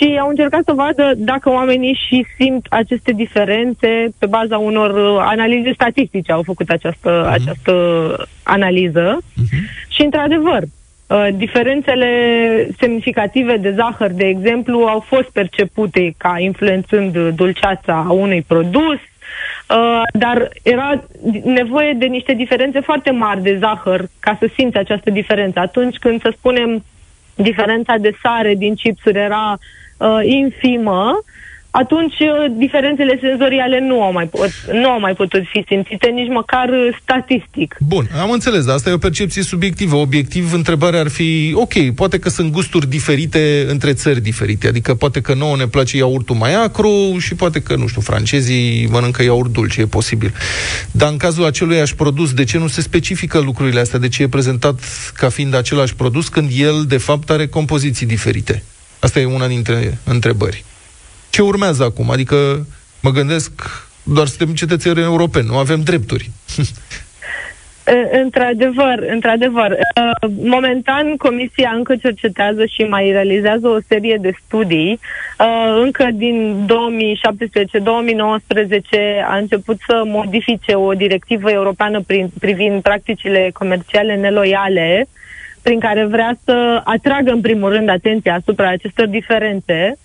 [0.00, 5.22] și au încercat să vadă dacă oamenii și simt aceste diferențe pe baza unor uh,
[5.26, 6.32] analize statistice.
[6.32, 7.74] Au făcut această, această
[8.42, 9.18] analiză
[9.88, 12.08] și, într-adevăr, uh, diferențele
[12.78, 20.48] semnificative de zahăr, de exemplu, au fost percepute ca influențând dulceața unui produs, uh, dar
[20.62, 21.04] era
[21.44, 25.58] nevoie de niște diferențe foarte mari de zahăr ca să simți această diferență.
[25.58, 26.84] Atunci când, să spunem,
[27.34, 29.58] diferența de sare din chipsuri era
[30.00, 31.22] uh, infimă,
[31.70, 36.28] atunci uh, diferențele senzoriale nu au, mai pot, nu au mai putut fi simțite nici
[36.28, 37.76] măcar uh, statistic.
[37.78, 39.96] Bun, am înțeles, dar asta e o percepție subiectivă.
[39.96, 45.20] Obiectiv, întrebarea ar fi, ok, poate că sunt gusturi diferite între țări diferite, adică poate
[45.20, 49.52] că nouă ne place iaurtul mai acru și poate că, nu știu, francezii mănâncă iaurt
[49.52, 50.32] dulce, e posibil.
[50.90, 53.98] Dar în cazul aceluiași produs, de ce nu se specifică lucrurile astea?
[53.98, 54.80] De ce e prezentat
[55.14, 58.62] ca fiind același produs când el, de fapt, are compoziții diferite?
[59.00, 60.64] Asta e una dintre întrebări.
[61.30, 62.10] Ce urmează acum?
[62.10, 62.66] Adică
[63.02, 63.52] mă gândesc,
[64.02, 66.30] doar suntem cetățeni europeni, nu avem drepturi.
[66.58, 66.64] Uh,
[68.22, 69.70] Într-adevăr, într-adevăr.
[69.70, 75.00] Uh, Momentan, Comisia încă cercetează și mai realizează o serie de studii.
[75.38, 76.72] Uh, Încă din 2017-2019
[79.28, 85.08] a început să modifice o directivă europeană prin- privind practicile comerciale neloiale,
[85.62, 89.98] prin care vrea să atragă în primul rând atenția asupra acestor diferențe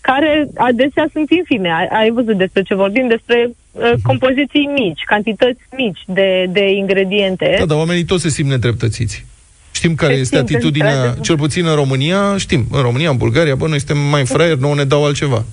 [0.00, 1.68] care adesea sunt infime.
[1.70, 7.54] Ai, ai văzut despre ce vorbim, despre uh, compoziții mici, cantități mici de, de ingrediente.
[7.58, 9.24] Da, dar oamenii toți se simt nedreptățiți.
[9.72, 11.24] Știm care Se este simt atitudinea, într-adevăr.
[11.24, 14.74] cel puțin în România, știm, în România, în Bulgaria, bă, noi suntem mai fraieri, nouă
[14.74, 15.44] ne dau altceva.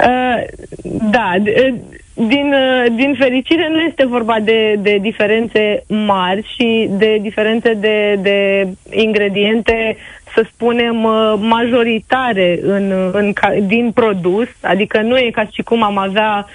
[0.00, 0.44] Uh,
[1.10, 1.78] da, d- uh,
[2.14, 8.18] din, uh, din fericire nu este vorba de, de diferențe mari și de diferențe de,
[8.22, 9.96] de ingrediente,
[10.34, 15.82] să spunem, uh, majoritare în, în, ca- din produs, adică nu e ca și cum
[15.82, 16.46] am avea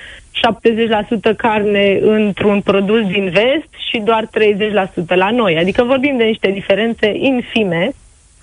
[1.31, 5.57] 70% carne într-un produs din vest și doar 30% la noi.
[5.57, 7.91] Adică vorbim de niște diferențe infime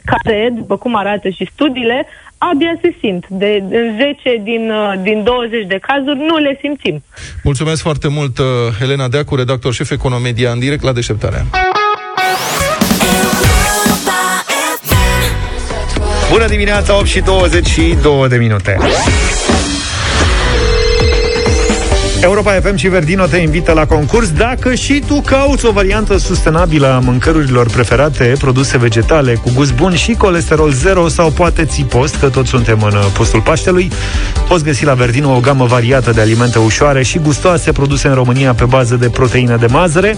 [0.05, 2.07] care, după cum arată și studiile,
[2.51, 3.25] abia se simt.
[3.29, 7.05] De, în 10 din, uh, din 20 de cazuri nu le simțim.
[7.43, 8.47] Mulțumesc foarte mult, uh,
[8.79, 11.45] Helena Deacu, redactor șef Economedia, în direct la deșteptarea.
[16.31, 18.79] Bună dimineața, 8 și 22 de minute.
[22.25, 26.87] Europa FM și Verdino te invită la concurs dacă și tu cauți o variantă sustenabilă
[26.87, 32.17] a mâncărurilor preferate, produse vegetale cu gust bun și colesterol zero sau poate ții post,
[32.17, 33.91] că toți suntem în uh, postul Paștelui.
[34.49, 38.55] Poți găsi la Verdino o gamă variată de alimente ușoare și gustoase produse în România
[38.55, 40.17] pe bază de proteină de mazăre.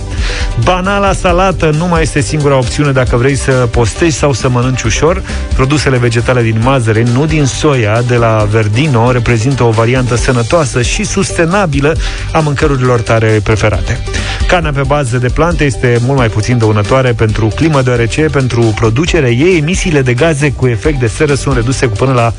[0.64, 5.22] Banala salată nu mai este singura opțiune dacă vrei să postești sau să mănânci ușor.
[5.54, 11.04] Produsele vegetale din mazăre, nu din soia, de la Verdino, reprezintă o variantă sănătoasă și
[11.04, 11.93] sustenabilă
[12.32, 13.98] a mâncărurilor tare preferate.
[14.46, 19.30] Carnea pe bază de plante este mult mai puțin dăunătoare pentru climă, deoarece pentru producerea
[19.30, 22.32] ei emisiile de gaze cu efect de seră sunt reduse cu până la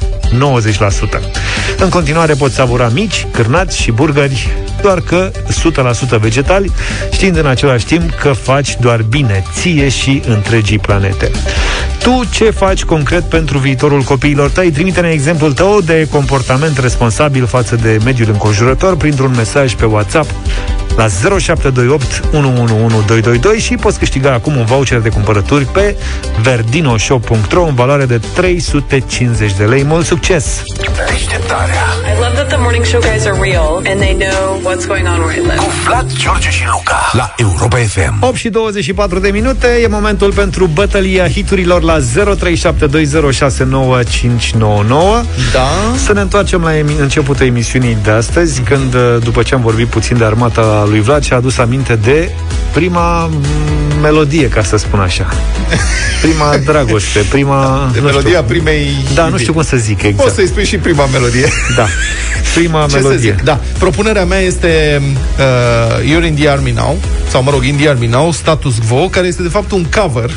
[1.18, 1.36] 90%.
[1.78, 4.50] În continuare poți savura mici, cârnați și burgeri,
[4.82, 5.32] doar că
[6.16, 6.72] 100% vegetali,
[7.12, 11.32] știind în același timp că faci doar bine ție și întregii planete.
[12.06, 14.72] Tu ce faci concret pentru viitorul copiilor tăi?
[14.72, 20.30] Trimite-ne exemplul tău de comportament responsabil față de mediul înconjurător printr-un mesaj pe WhatsApp
[20.98, 21.08] la
[21.40, 25.96] 0728 111222 și poți câștiga acum un voucher de cumpărături pe
[26.42, 29.84] verdinoshop.ro în valoare de 350 de lei.
[29.84, 30.62] Mult succes!
[31.10, 31.84] Deșteptarea
[32.16, 35.20] I love that the morning show guys are real and they know what's going on
[35.20, 35.56] where I live.
[35.56, 38.18] cu Vlad, George și Luca la Europa FM.
[38.20, 42.04] 8 și 24 de minute e momentul pentru bătălia hiturilor la 0372069599.
[45.54, 45.68] Da.
[46.06, 49.88] Să ne întoarcem la emi- începutul emisiunii de astăzi, când, uh, după ce am vorbit
[49.88, 52.30] puțin de armata lui Vlad, și-a adus aminte de
[52.74, 53.42] prima mm,
[54.02, 55.34] melodie, ca să spun așa.
[56.22, 57.90] Prima dragoste, prima...
[57.94, 58.44] De nu melodia știu.
[58.48, 59.42] primei Da, nu iubiri.
[59.42, 60.24] știu cum să zic exact.
[60.24, 61.48] Poți să-i spui și prima melodie.
[61.76, 61.86] Da.
[62.56, 63.18] Prima Ce melodie.
[63.18, 63.42] să zic?
[63.44, 63.60] Da.
[63.80, 65.02] Propunerea mea este
[65.38, 66.98] uh, You're in the Army Now,
[67.30, 70.32] sau mă rog, in the Army Now, Status Quo, care este de fapt un cover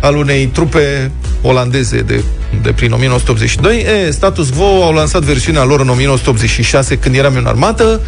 [0.00, 1.10] al unei trupe
[1.42, 2.22] olandeze de,
[2.62, 3.78] de prin 1982.
[4.06, 8.00] E, Status Quo au lansat versiunea lor în 1986 când eram eu în armată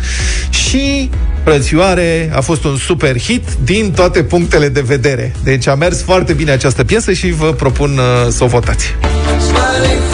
[0.51, 1.11] și
[1.45, 5.33] Frățioare a fost un super hit din toate punctele de vedere.
[5.45, 8.95] Deci a mers foarte bine această piesă și vă propun uh, să o votați.
[9.39, 10.12] Smiling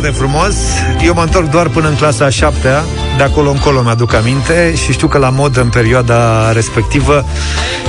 [0.00, 0.54] Foarte frumos.
[1.04, 2.84] Eu mă întorc doar până în clasa a șaptea,
[3.16, 7.24] de acolo încolo mi-aduc aminte și știu că la modă în perioada respectivă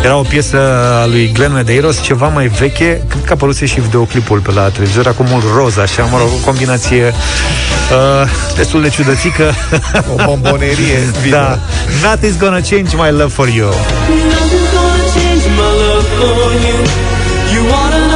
[0.04, 0.58] era o piesă
[1.02, 4.62] a lui Glenn Medeiros, ceva mai veche, cred că a apărut și videoclipul pe la
[4.62, 9.54] televizor, acum mult roz, așa, mă rog, o combinație uh, destul de ciudățică.
[10.13, 11.00] O bombonerie.
[11.32, 11.60] da.
[12.04, 13.69] Nothing's gonna change my love for you.
[13.69, 16.78] Nothing's gonna change my love for you.
[17.54, 18.11] You wanna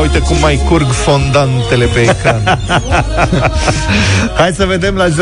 [0.00, 2.42] uite cum mai curg fondantele pe ecran.
[4.38, 5.14] Hai să vedem la 0372069599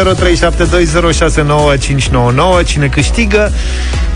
[2.66, 3.52] cine câștigă.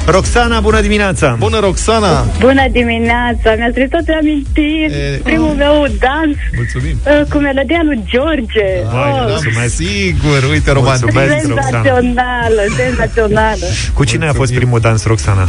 [0.07, 1.37] Roxana, bună dimineața!
[1.39, 2.27] Bună, Roxana!
[2.39, 3.55] Bună dimineața!
[3.57, 4.93] Mi-a trezit toate amintiri.
[4.93, 7.01] E- Primul meu dans Mulțumim!
[7.07, 8.67] uh, cu melodia lui George.
[8.93, 9.75] Vai, Oh, mulțumesc.
[9.75, 11.13] Sigur, uite, romantic.
[11.13, 11.83] Mulțumesc, Roxana.
[11.83, 13.65] senzațională, senzațională.
[13.95, 15.49] Cu cine a fost primul dans, Roxana?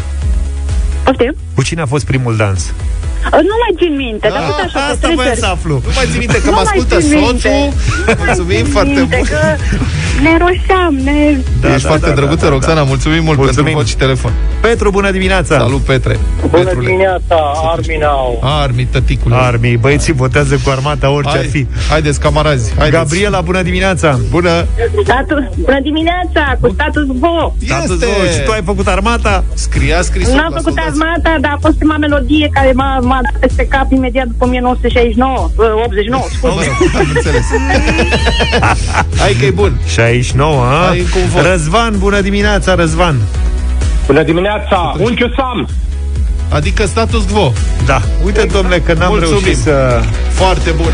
[1.04, 1.36] Poftim?
[1.56, 2.74] Cu cine a fost primul dans?
[3.26, 5.74] Uh, Nu mai țin minte, dar tot așa Asta voiam să aflu.
[5.86, 7.50] Nu mai ții minte că Nu mă mai ascultă țin minte.
[7.50, 8.16] soțul.
[8.26, 9.30] Mulțumim foarte minte mult.
[9.30, 9.42] că
[10.26, 11.38] ne roșeam, ne...
[11.62, 12.84] Da, Ești da, foarte da, drăguță, da, da, Roxana.
[12.84, 13.64] Mulțumim mult Mulțumim.
[13.64, 14.32] pentru vot și telefon.
[14.62, 15.58] Petru, bună dimineața!
[15.58, 16.20] Salut, Petre.
[16.50, 16.86] Bună Petrule.
[16.86, 17.38] dimineața,
[17.74, 18.40] Arminau.
[18.44, 19.36] Armi, tăticule.
[19.36, 21.68] Armii, băieții votează cu armata orice ar fi.
[21.90, 22.74] Haideți, camarazi.
[22.78, 22.98] Haideți.
[22.98, 24.20] Gabriela, bună dimineața!
[24.30, 24.66] Bună.
[25.04, 27.56] Status, bună dimineața, cu status quo.
[27.66, 28.26] Status quo.
[28.34, 29.44] Și tu ai făcut armata?
[29.54, 30.88] Scria scrisul N-am la făcut soldați.
[30.88, 35.50] armata, dar a fost prima melodie care m-a, m-a dat peste cap imediat după 1969,
[35.56, 36.66] uh, 89, Mă scuze.
[36.80, 37.46] rog, am înțeles.
[39.22, 39.74] Hai că e bun.
[39.88, 40.90] 69, a?
[40.90, 41.46] Ai încă un vot.
[41.46, 43.16] Răzvan, bună dimineața, Răzvan!
[44.06, 45.68] Bună dimineața, Unciu Sam.
[46.50, 47.52] Adică status quo.
[47.86, 49.40] Da, uite, domnule, că n-am Mulțumim.
[49.44, 50.02] reușit să...
[50.30, 50.94] Foarte bun.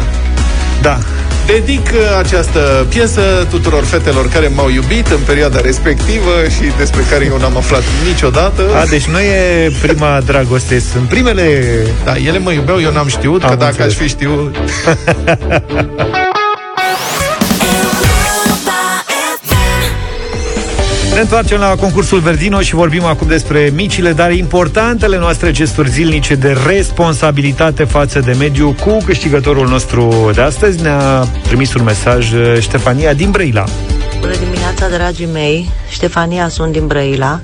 [0.82, 0.98] Da,
[1.52, 7.26] Dedic uh, această piesă tuturor fetelor care m-au iubit în perioada respectivă și despre care
[7.26, 8.64] eu n-am aflat niciodată.
[8.76, 11.64] A, deci nu e prima dragoste, sunt primele...
[12.04, 13.92] Da, ele mă iubeau, eu n-am știut, Am că dacă înțeles.
[13.92, 14.56] aș fi știut...
[21.14, 26.36] Ne întoarcem la concursul Verdino și vorbim acum despre micile, dar importantele noastre gesturi zilnice
[26.36, 30.82] de responsabilitate față de mediu cu câștigătorul nostru de astăzi.
[30.82, 33.64] Ne-a trimis un mesaj uh, Ștefania din Brăila.
[34.20, 35.70] Bună dimineața, dragii mei!
[35.90, 37.40] Ștefania sunt din Brăila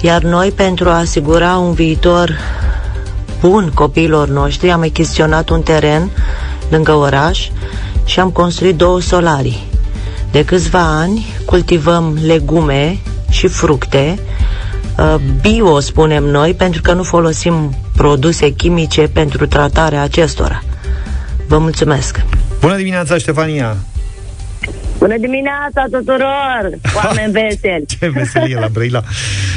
[0.00, 2.38] Iar noi, pentru a asigura un viitor
[3.40, 6.10] bun copiilor noștri, am achiziționat un teren
[6.70, 7.48] lângă oraș
[8.04, 9.66] și am construit două solarii.
[10.30, 12.98] De câțiva ani cultivăm legume
[13.30, 14.18] și fructe,
[14.98, 20.62] uh, bio spunem noi, pentru că nu folosim produse chimice pentru tratarea acestora.
[21.46, 22.24] Vă mulțumesc!
[22.60, 23.76] Bună dimineața, Ștefania!
[24.98, 26.70] Bună dimineața tuturor,
[27.04, 27.84] oameni veseli!
[27.98, 29.02] Ce veselie la Brăila!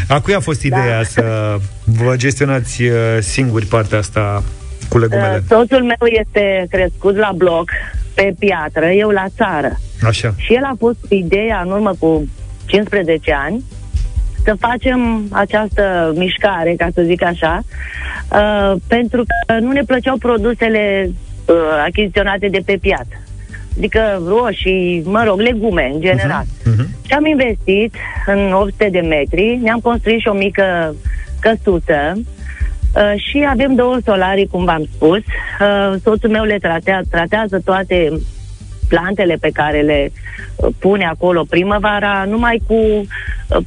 [0.08, 1.04] A cui a fost ideea da.
[1.04, 4.44] să vă gestionați uh, singuri partea asta
[4.90, 5.36] cu legumele?
[5.36, 7.70] Uh, Soțul meu este crescut la bloc,
[8.14, 9.80] pe piatră, eu la țară.
[10.04, 10.34] Așa.
[10.38, 12.28] Și el a pus ideea în urmă cu
[12.66, 13.64] 15 ani
[14.44, 17.60] să facem această mișcare, ca să zic așa,
[18.32, 21.12] uh, pentru că nu ne plăceau produsele
[21.46, 21.56] uh,
[21.86, 23.18] achiziționate de pe piatră.
[23.78, 26.46] Adică roșii, mă rog, legume în general.
[26.66, 26.88] Mhm.
[27.06, 27.94] Și am investit
[28.26, 30.96] în 800 de metri, ne-am construit și o mică
[31.40, 32.14] căsuță
[32.96, 35.18] uh, și avem două solarii, cum v-am spus.
[35.18, 38.12] Uh, soțul meu le tratează, tratează toate
[38.88, 40.12] plantele pe care le
[40.56, 43.06] uh, pune acolo primăvara, numai cu uh,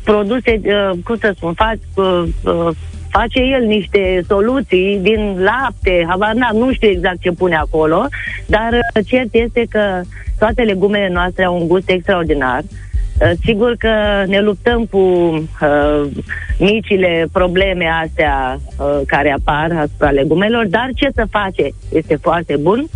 [0.05, 2.69] produse, uh, cum să spun, fac, uh, uh,
[3.11, 8.07] face el niște soluții din lapte, habar n-am, nu știu exact ce pune acolo,
[8.47, 10.01] dar uh, cert este că
[10.39, 12.59] toate legumele noastre au un gust extraordinar.
[12.59, 12.86] Uh,
[13.45, 16.09] Sigur că ne luptăm cu uh,
[16.59, 21.69] micile probleme astea uh, care apar asupra legumelor, dar ce să face?
[21.93, 22.87] Este foarte bun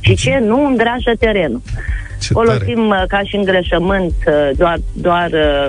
[0.00, 1.60] și ce nu îngrașă terenul.
[2.20, 5.68] Ce Folosim uh, ca și îngrășământ uh, doar, doar uh,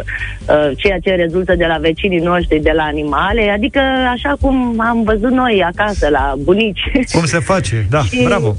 [0.49, 3.79] uh, ceea ce rezultă de la vecinii noștri, de la animale, adică
[4.11, 6.91] așa cum am văzut noi acasă la bunici.
[7.11, 7.85] Cum se face?
[7.89, 8.55] Da, Și- bravo!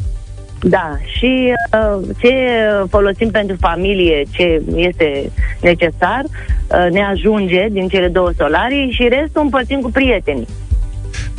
[0.61, 2.33] Da, și uh, ce
[2.89, 5.31] folosim pentru familie, ce este
[5.61, 10.47] necesar, uh, ne ajunge din cele două solarii și restul împărțim cu prietenii.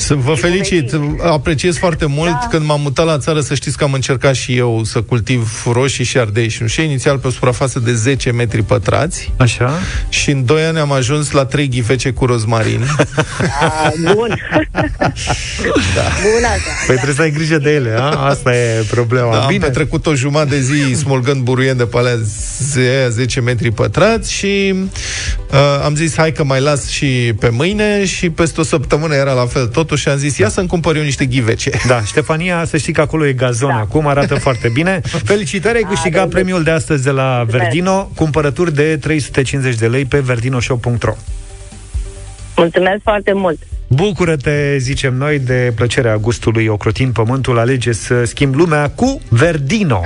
[0.09, 0.93] Să vă felicit,
[1.23, 2.29] apreciez foarte mult.
[2.31, 2.47] Da.
[2.49, 6.03] Când m-am mutat la țară, să știți că am încercat și eu să cultiv roșii
[6.03, 9.33] și ardei și nușei, inițial pe o suprafață de 10 metri pătrați.
[9.37, 9.79] Așa.
[10.09, 12.85] Și în 2 ani am ajuns la 3 ghivece cu rozmarin.
[13.61, 14.35] Ah, bun.
[15.95, 16.07] da.
[16.21, 16.71] Bun așa.
[16.87, 18.09] Păi trebuie să ai grijă de ele, a?
[18.09, 19.31] Asta e problema.
[19.31, 19.65] Da, am Bine.
[19.65, 22.15] petrecut o jumătate de zi smulgând buruien de pe alea
[22.71, 24.73] ze- 10 metri pătrați și
[25.51, 29.31] uh, am zis hai că mai las și pe mâine și peste o săptămână era
[29.33, 31.71] la fel totuși și am zis ia să-mi cumpăr eu niște ghivece.
[31.87, 33.75] Da, Ștefania, să știi că acolo e gazon da.
[33.75, 35.01] acum, arată foarte bine.
[35.03, 40.19] Felicitări, ai câștigat premiul de astăzi de la Verdino, cumpărături de 350 de lei pe
[40.19, 41.15] verdinoshop.ro.
[42.55, 43.59] Mulțumesc foarte mult.
[43.87, 50.01] Bucură-te, zicem noi, de plăcerea gustului ocrotin pământul, alege să schimbi lumea cu Verdino.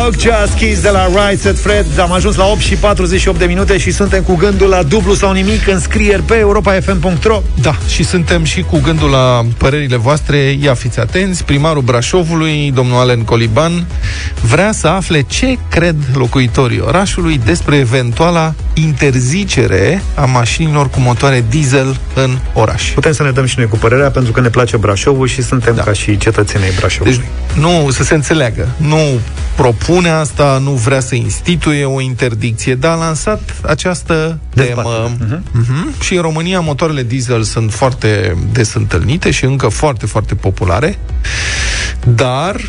[0.00, 3.44] Talk Just Kiss de la Right Set Fred Am ajuns la 8 și 48 de
[3.44, 8.44] minute Și suntem cu gândul la dublu sau nimic Înscrieri pe europafm.ro Da, și suntem
[8.44, 10.36] și cu gândul la părerile voastre.
[10.36, 13.86] Ia fiți atenți, primarul Brașovului, domnul Alen Coliban,
[14.40, 22.00] vrea să afle ce cred locuitorii orașului despre eventuala interzicere a mașinilor cu motoare diesel
[22.14, 22.90] în oraș.
[22.90, 25.74] Putem să ne dăm și noi cu părerea Pentru că ne place Brașovul și suntem
[25.74, 25.82] da.
[25.82, 27.26] ca și cetățenii Brașovului Deci,
[27.62, 29.20] nu, să se înțeleagă, nu
[29.90, 35.10] propune asta, nu vrea să instituie o interdicție, dar a lansat această temă.
[35.10, 36.00] Uh-huh.
[36.00, 40.98] Și în România motoarele diesel sunt foarte des întâlnite și încă foarte, foarte populare,
[42.14, 42.60] dar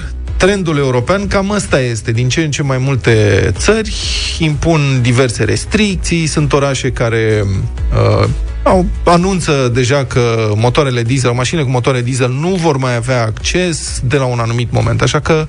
[0.42, 2.12] trendul european cam ăsta este.
[2.12, 3.96] Din ce în ce mai multe țări
[4.40, 8.28] impun diverse restricții, sunt orașe care uh,
[8.64, 14.02] au, anunță deja că motoarele diesel, mașinile cu motoare diesel nu vor mai avea acces
[14.04, 15.02] de la un anumit moment.
[15.02, 15.48] Așa că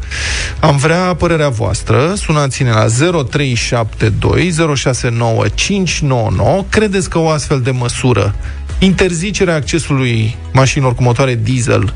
[0.61, 2.13] am vrea părerea voastră.
[2.17, 2.87] Sunați-ne la
[3.29, 6.65] 0372 069 599.
[6.69, 8.35] Credeți că o astfel de măsură,
[8.79, 11.93] interzicerea accesului mașinilor cu motoare diesel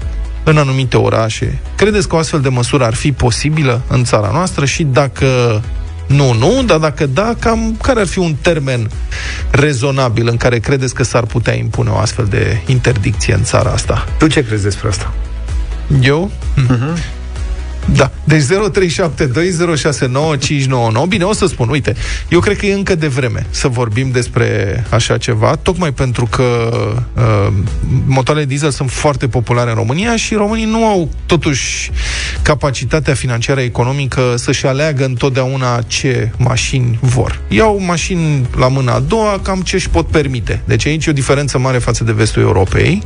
[0.48, 4.64] în anumite orașe, credeți că o astfel de măsură ar fi posibilă în țara noastră
[4.64, 5.62] și dacă
[6.06, 8.90] nu, nu, dar dacă da, cam care ar fi un termen
[9.50, 14.06] rezonabil în care credeți că s-ar putea impune o astfel de interdicție în țara asta?
[14.18, 15.12] Tu ce crezi despre asta?
[16.00, 16.30] Eu?
[16.56, 17.15] Uh-huh.
[17.94, 18.10] Da.
[18.24, 18.48] Deci 0372069599.
[21.08, 21.94] Bine, o să spun, uite,
[22.28, 26.70] eu cred că e încă de vreme să vorbim despre așa ceva, tocmai pentru că
[27.14, 27.48] uh,
[28.06, 31.90] motoarele diesel sunt foarte populare în România și românii nu au totuși
[32.42, 37.40] capacitatea financiară economică să-și aleagă întotdeauna ce mașini vor.
[37.48, 40.62] Iau mașini la mâna a doua, cam ce își pot permite.
[40.64, 43.02] Deci aici e o diferență mare față de vestul Europei,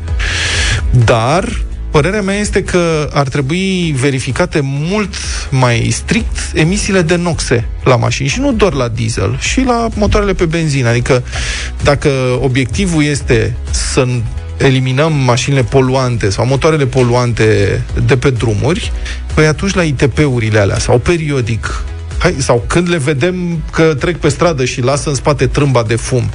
[1.04, 5.14] dar Părerea mea este că ar trebui verificate mult
[5.50, 10.32] mai strict emisiile de noxe la mașini și nu doar la diesel, și la motoarele
[10.32, 10.88] pe benzină.
[10.88, 11.22] Adică
[11.82, 12.10] dacă
[12.40, 14.06] obiectivul este să
[14.56, 18.92] eliminăm mașinile poluante sau motoarele poluante de pe drumuri,
[19.34, 21.84] păi atunci la ITP-urile alea sau periodic
[22.18, 25.96] Hai, sau când le vedem că trec pe stradă și lasă în spate trâmba de
[25.96, 26.30] fum,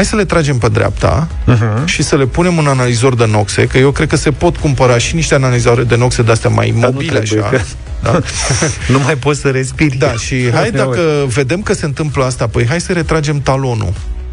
[0.00, 1.84] hai să le tragem pe dreapta uh-huh.
[1.84, 4.98] și să le punem un analizor de noxe, că eu cred că se pot cumpăra
[4.98, 7.56] și niște analizoare de noxe de-astea mai Dar nu mobile trebuie, așa.
[7.56, 7.62] că-
[8.02, 8.20] Da.
[8.92, 9.96] nu mai poți să respiri.
[9.96, 13.92] Da, și hai dacă vedem că se întâmplă asta, păi hai să retragem talonul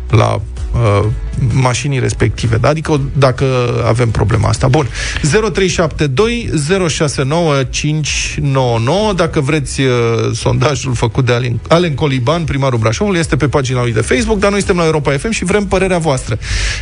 [0.10, 0.42] la
[0.78, 1.06] uh,
[1.54, 2.58] mașinii respective.
[2.58, 2.68] Da?
[2.68, 3.46] Adică dacă
[3.88, 4.68] avem problema asta.
[4.68, 4.88] Bun.
[5.22, 6.50] 0372
[6.88, 9.90] 069 599 Dacă vreți uh,
[10.34, 14.50] sondajul făcut de Alin, Alen Coliban, primarul Brașovului, este pe pagina lui de Facebook, dar
[14.50, 16.38] noi suntem la Europa FM și vrem părerea voastră.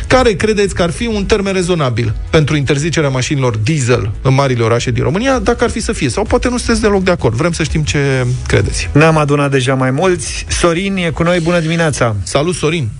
[0.06, 4.90] Care credeți că ar fi un termen rezonabil pentru interzicerea mașinilor diesel în marile orașe
[4.90, 6.08] din România, dacă ar fi să fie?
[6.08, 7.34] Sau poate nu sunteți deloc de acord.
[7.34, 8.90] Vrem să știm ce credeți.
[8.92, 10.46] Ne-am adunat deja mai mulți.
[10.48, 12.16] Sorin e cu noi, bună dimineața!
[12.22, 12.90] Salut, Sorin!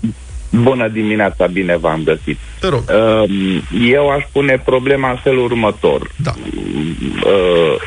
[0.51, 2.39] Bună dimineața, bine v-am găsit.
[2.61, 2.83] Te rog.
[3.91, 6.11] Eu aș pune problema în felul următor.
[6.17, 6.33] Da.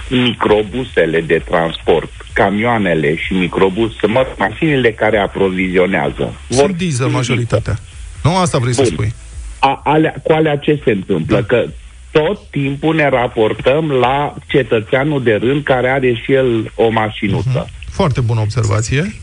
[0.10, 6.34] Microbusele de transport, camioanele și microbus, mă, mașinile care aprovizionează.
[6.50, 7.80] Sunt diesel majoritatea.
[8.24, 8.92] Nu asta vrei să Bun.
[8.92, 9.14] spui.
[9.60, 11.44] A, alea, cu alea ce se întâmplă?
[11.44, 11.66] Că
[12.12, 17.70] tot timpul ne raportăm la cetățeanul de rând care are și el o mașinuță.
[17.90, 19.14] Foarte bună observație.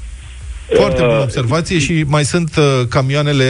[0.75, 3.45] Foarte bună observație și mai sunt uh, camioanele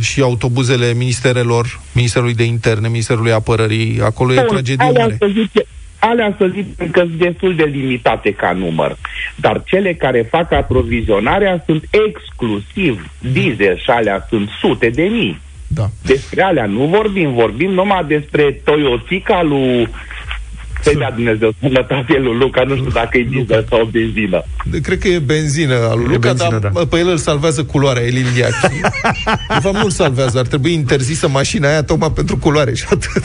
[0.00, 5.16] și autobuzele ministerelor, Ministerului de Interne, Ministerului Apărării, acolo e Bun, tragedie alea mare.
[5.18, 5.66] Să zice,
[5.98, 8.96] alea să zicem că sunt destul de limitate ca număr.
[9.34, 15.40] Dar cele care fac aprovizionarea sunt exclusiv diesel și alea sunt sute de mii.
[15.66, 15.90] Da.
[16.02, 19.88] Despre alea nu vorbim, vorbim numai despre Toyotica lui
[20.82, 24.42] să-i dea Dumnezeu sănătate lui Luca, nu știu dacă e diesel sau benzină.
[24.70, 26.78] De- Cred că e benzină al lui E Luca, benzină, dar da.
[26.80, 26.86] da.
[26.86, 28.80] pe el îl salvează culoarea, Elin Liachi.
[29.54, 33.22] De fapt, nu îl salvează, ar trebui interzisă mașina aia tocmai pentru culoare și atât.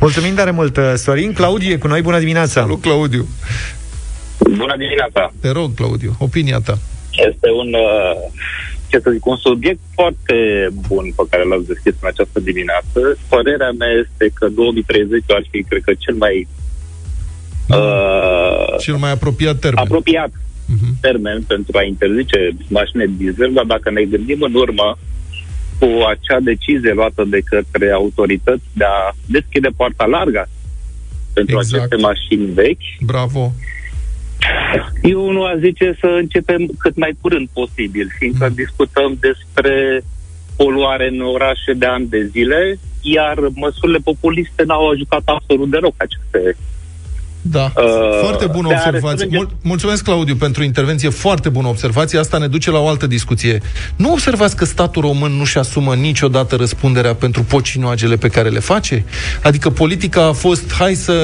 [0.00, 1.32] Mulțumim tare mult, uh, Sorin.
[1.32, 2.60] Claudiu e cu noi, bună dimineața!
[2.60, 3.26] Salut, Claudiu!
[4.38, 5.32] Bună dimineața!
[5.40, 6.78] Te rog, Claudiu, opinia ta.
[7.10, 8.30] Este un, uh,
[8.88, 12.98] ce să zic, un subiect foarte bun pe care l-ați deschis în această dimineață.
[13.28, 16.46] Părerea mea este că 2030 ar fi, cred că, cel mai
[17.68, 19.84] uh, Cel mai apropiat termen.
[19.84, 20.30] apropiat
[21.00, 24.98] termen pentru a interzice mașinile diesel, dar dacă ne gândim în urmă
[25.78, 30.48] cu acea decizie luată de către autorități de a deschide poarta largă
[31.32, 31.74] pentru Exact.
[31.82, 33.52] aceste mașini vechi, Bravo!
[35.02, 40.02] Eu nu aș zice să începem cât mai curând posibil, fiindcă discutăm despre
[40.56, 46.56] poluare în orașe de ani de zile, iar măsurile populiste n-au ajutat absolut deloc aceste
[47.50, 47.82] Da, Uh,
[48.20, 49.10] foarte bună de a observație.
[49.10, 51.08] restrânge- Mul- mulțumesc, Claudiu, pentru intervenție.
[51.08, 52.18] Foarte bună observație.
[52.18, 53.60] Asta ne duce la o altă discuție.
[53.96, 59.04] Nu observați că statul român nu-și asumă niciodată răspunderea pentru pocinoagele pe care le face?
[59.42, 61.14] Adică politica a fost, hai să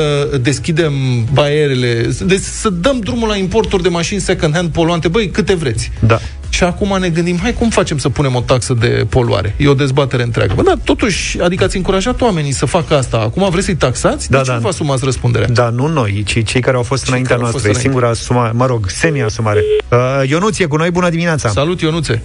[0.41, 0.93] deschidem
[1.33, 5.09] barierele, de, să dăm drumul la importuri de mașini second-hand poluante.
[5.09, 5.91] Băi, câte vreți.
[6.07, 6.21] Da.
[6.53, 9.55] Și acum ne gândim, hai, cum facem să punem o taxă de poluare?
[9.59, 10.55] E o dezbatere întreagă.
[10.55, 13.19] Bă, da, totuși, adică ați încurajat oamenii să facă asta.
[13.19, 14.31] Acum vreți să-i taxați?
[14.31, 14.57] Da, de ce da.
[14.57, 15.49] nu vă asumați răspunderea?
[15.49, 17.87] Da, nu noi, ci cei care au fost înaintea care au fost noastră.
[17.87, 17.89] E înainte.
[17.89, 19.63] singura asumare, mă rog, semi-asumare.
[19.91, 21.49] Uh, Ionuț e cu noi, bună dimineața!
[21.49, 22.23] Salut, Ionuțe!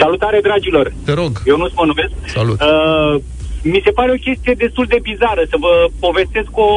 [0.00, 0.92] Salutare, dragilor!
[1.04, 1.42] Te rog!
[1.44, 2.10] Eu nu mă numesc.
[2.34, 2.60] Salut!
[2.60, 3.20] Uh,
[3.62, 6.68] mi se pare o chestie destul de bizară să vă povestesc o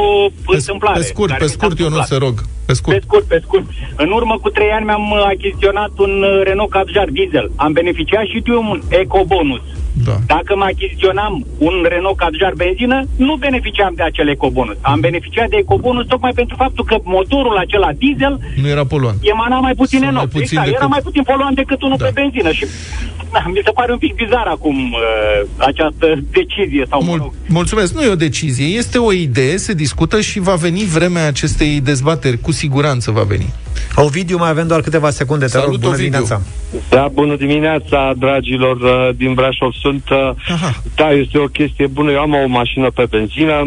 [0.46, 1.00] întâmplare.
[1.00, 2.20] Pe scurt, care pe mi s-a scurt, Ionuț, întâmplat.
[2.20, 2.36] te rog.
[2.70, 2.96] Pe scurt.
[2.98, 3.66] Pe scurt, pe scurt.
[3.96, 7.52] În urmă cu trei ani mi-am uh, achiziționat un uh, Renault Capjar diesel.
[7.56, 9.62] Am beneficiat și eu un ecobonus.
[10.06, 10.16] Da.
[10.36, 14.76] Dacă mă achiziționam un Renault Capjar benzină, nu beneficiam de acel ecobonus.
[14.82, 19.18] Am beneficiat de ecobonus tocmai pentru faptul că motorul acela diesel Nu era poluant.
[19.22, 20.38] emana mai puține Sau mai noxe.
[20.40, 22.06] puțin Exact, decât- era mai puțin poluant decât unul Da.
[22.06, 22.66] pe benzină și
[23.32, 25.00] da, mi se pare un pic bizar acum uh,
[25.58, 27.94] această decizie sau mă rog, Mulțumesc.
[27.94, 32.40] Nu e o decizie, este o idee, se discută și va veni vremea acestei dezbateri.
[32.40, 33.54] Cu siguranță va veni.
[33.96, 36.42] Ovidiu, mai avem doar câteva secunde, te rog, bună dimineața!
[36.90, 39.72] Da, bună dimineața, dragilor uh, din Brașov.
[39.82, 40.32] Sunt, uh,
[40.96, 42.12] da, este o chestie bună.
[42.12, 43.58] Eu am o mașină pe benzină.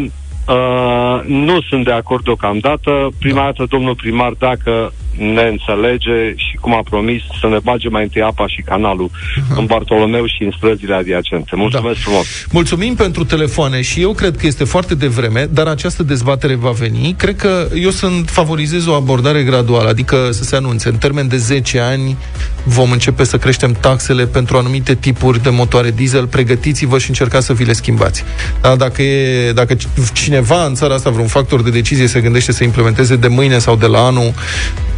[0.47, 2.91] Uh, nu sunt de acord deocamdată.
[3.19, 8.03] Prima dată, domnul primar, dacă ne înțelege și cum a promis, să ne bage mai
[8.03, 9.09] întâi apa și canalul
[9.55, 11.55] în Bartolomeu și în străzile adiacente.
[11.55, 12.01] Mulțumesc da.
[12.03, 12.25] frumos!
[12.51, 17.15] Mulțumim pentru telefoane și eu cred că este foarte devreme, dar această dezbatere va veni.
[17.17, 20.89] Cred că eu sunt favorizez o abordare graduală, adică să se anunțe.
[20.89, 22.17] În termen de 10 ani
[22.63, 26.27] vom începe să creștem taxele pentru anumite tipuri de motoare diesel.
[26.27, 28.23] Pregătiți-vă și încercați să vi le schimbați.
[28.61, 29.75] Da, dacă, e, dacă
[30.13, 33.75] cineva în țara asta, vreun factor de decizie, se gândește să implementeze de mâine sau
[33.75, 34.33] de la anul,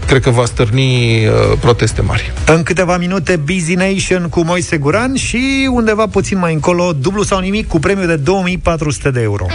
[0.08, 2.34] cred că va stârni uh, proteste mari.
[2.46, 7.40] În câteva minute Busy Nation cu Moise Guran și undeva puțin mai încolo dublu sau
[7.40, 9.46] nimic cu premiu de 2400 de euro.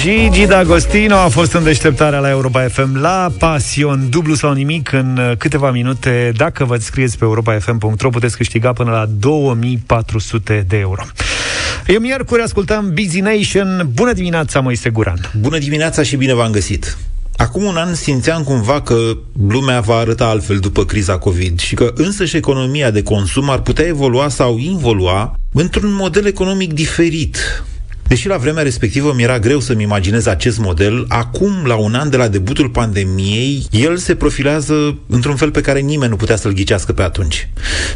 [0.00, 5.18] Gigi D'Agostino a fost în deșteptarea la Europa FM la Pasion, dublu sau nimic în
[5.18, 6.32] uh, câteva minute.
[6.36, 11.02] Dacă vă scrieți pe europafm.ro puteți câștiga până la 2400 de euro.
[11.88, 13.90] Eu miercuri ascultăm Busy Nation.
[13.92, 15.30] Bună dimineața, Moise Guran.
[15.40, 16.98] Bună dimineața și bine v-am găsit!
[17.36, 19.16] Acum un an simțeam cumva că
[19.48, 23.86] lumea va arăta altfel după criza COVID și că însăși economia de consum ar putea
[23.86, 27.64] evolua sau involua într-un model economic diferit,
[28.08, 32.10] Deși la vremea respectivă mi era greu să-mi imaginez acest model, acum, la un an
[32.10, 36.52] de la debutul pandemiei, el se profilează într-un fel pe care nimeni nu putea să-l
[36.52, 37.48] ghicească pe atunci.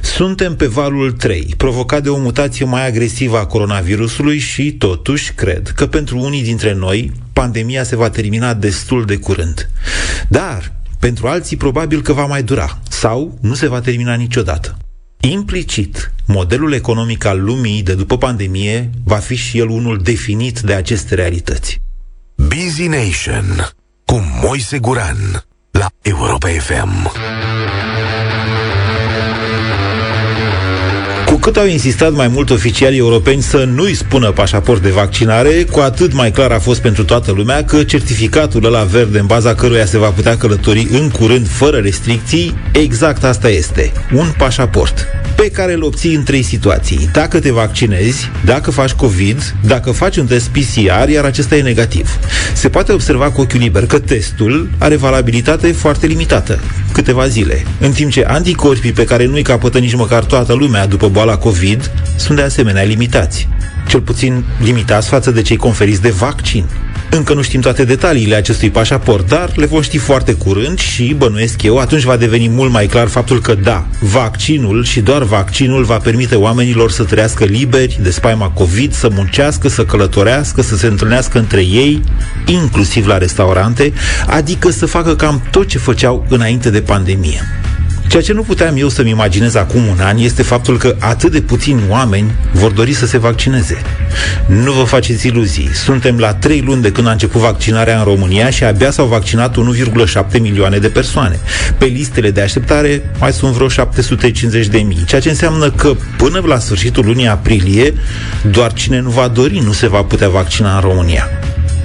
[0.02, 5.72] Suntem pe valul 3, provocat de o mutație mai agresivă a coronavirusului și, totuși, cred
[5.76, 9.70] că pentru unii dintre noi, pandemia se va termina destul de curând.
[10.28, 14.76] Dar, pentru alții, probabil că va mai dura sau nu se va termina niciodată.
[15.30, 20.74] Implicit, modelul economic al lumii de după pandemie va fi și el unul definit de
[20.74, 21.80] aceste realități.
[22.34, 23.68] Busy Nation
[24.04, 27.10] cu Moise Guran la Europa FM.
[31.42, 36.12] Cât au insistat mai mult oficialii europeni să nu-i spună pașaport de vaccinare, cu atât
[36.12, 39.98] mai clar a fost pentru toată lumea că certificatul ăla verde în baza căruia se
[39.98, 45.82] va putea călători în curând fără restricții, exact asta este, un pașaport pe care îl
[45.82, 47.08] obții în trei situații.
[47.12, 52.18] Dacă te vaccinezi, dacă faci COVID, dacă faci un test PCR, iar acesta e negativ.
[52.54, 56.60] Se poate observa cu ochiul liber că testul are valabilitate foarte limitată,
[56.92, 61.08] câteva zile, în timp ce anticorpii pe care nu-i capătă nici măcar toată lumea după
[61.08, 63.48] boala COVID sunt de asemenea limitați.
[63.88, 66.64] Cel puțin limitați față de cei conferiți de vaccin.
[67.10, 71.62] Încă nu știm toate detaliile acestui pașaport, dar le vom ști foarte curând și, bănuiesc
[71.62, 75.96] eu, atunci va deveni mult mai clar faptul că da, vaccinul și doar vaccinul va
[75.96, 81.38] permite oamenilor să trăiască liberi de spaima COVID, să muncească, să călătorească, să se întâlnească
[81.38, 82.02] între ei,
[82.46, 83.92] inclusiv la restaurante,
[84.26, 87.40] adică să facă cam tot ce făceau înainte de pandemie.
[88.12, 91.40] Ceea ce nu puteam eu să-mi imaginez acum un an este faptul că atât de
[91.40, 93.82] puțini oameni vor dori să se vaccineze.
[94.46, 95.70] Nu vă faceți iluzii.
[95.74, 99.56] Suntem la 3 luni de când a început vaccinarea în România și abia s-au vaccinat
[100.32, 101.40] 1,7 milioane de persoane.
[101.78, 106.42] Pe listele de așteptare mai sunt vreo 750 de mii, ceea ce înseamnă că până
[106.44, 107.94] la sfârșitul lunii aprilie,
[108.50, 111.28] doar cine nu va dori nu se va putea vaccina în România.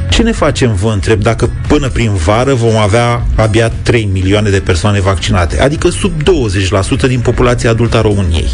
[0.09, 4.59] Ce ne facem, vă întreb, dacă până prin vară vom avea abia 3 milioane de
[4.59, 8.49] persoane vaccinate, adică sub 20% din populația adultă a României?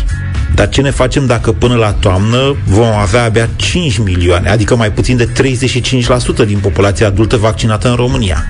[0.56, 4.92] Dar ce ne facem dacă până la toamnă vom avea abia 5 milioane, adică mai
[4.92, 5.30] puțin de
[6.44, 8.46] 35% din populația adultă vaccinată în România?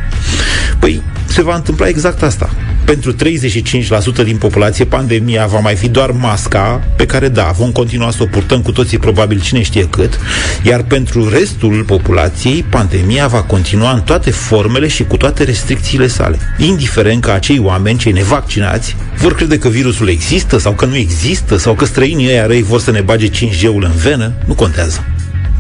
[0.80, 2.50] Păi, se va întâmpla exact asta.
[2.86, 8.12] Pentru 35% din populație, pandemia va mai fi doar masca, pe care, da, vom continua
[8.12, 10.20] să o purtăm cu toții probabil cine știe cât,
[10.64, 16.40] iar pentru restul populației, pandemia va continua în toate formele și cu toate restricțiile sale.
[16.58, 21.58] Indiferent că acei oameni, cei nevaccinați, vor crede că virusul există sau că nu există
[21.58, 25.06] sau că străinii ăia răi vor să ne bage 5G-ul în venă, nu contează.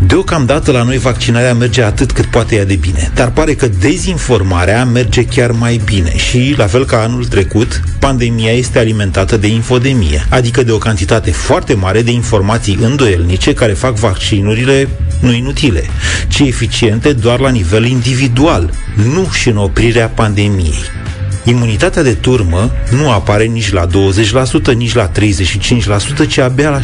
[0.07, 4.85] Deocamdată la noi vaccinarea merge atât cât poate ea de bine, dar pare că dezinformarea
[4.85, 10.25] merge chiar mai bine și, la fel ca anul trecut, pandemia este alimentată de infodemie,
[10.29, 14.87] adică de o cantitate foarte mare de informații îndoielnice care fac vaccinurile
[15.19, 15.83] nu inutile,
[16.27, 18.73] ci eficiente doar la nivel individual,
[19.13, 21.02] nu și în oprirea pandemiei.
[21.45, 26.79] Imunitatea de turmă nu apare nici la 20%, nici la 35%, ci abia la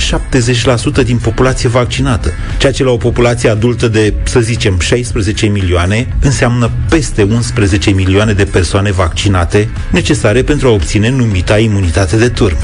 [1.02, 6.08] 70% din populație vaccinată, ceea ce la o populație adultă de, să zicem, 16 milioane
[6.22, 12.60] înseamnă peste 11 milioane de persoane vaccinate necesare pentru a obține numita imunitate de turmă.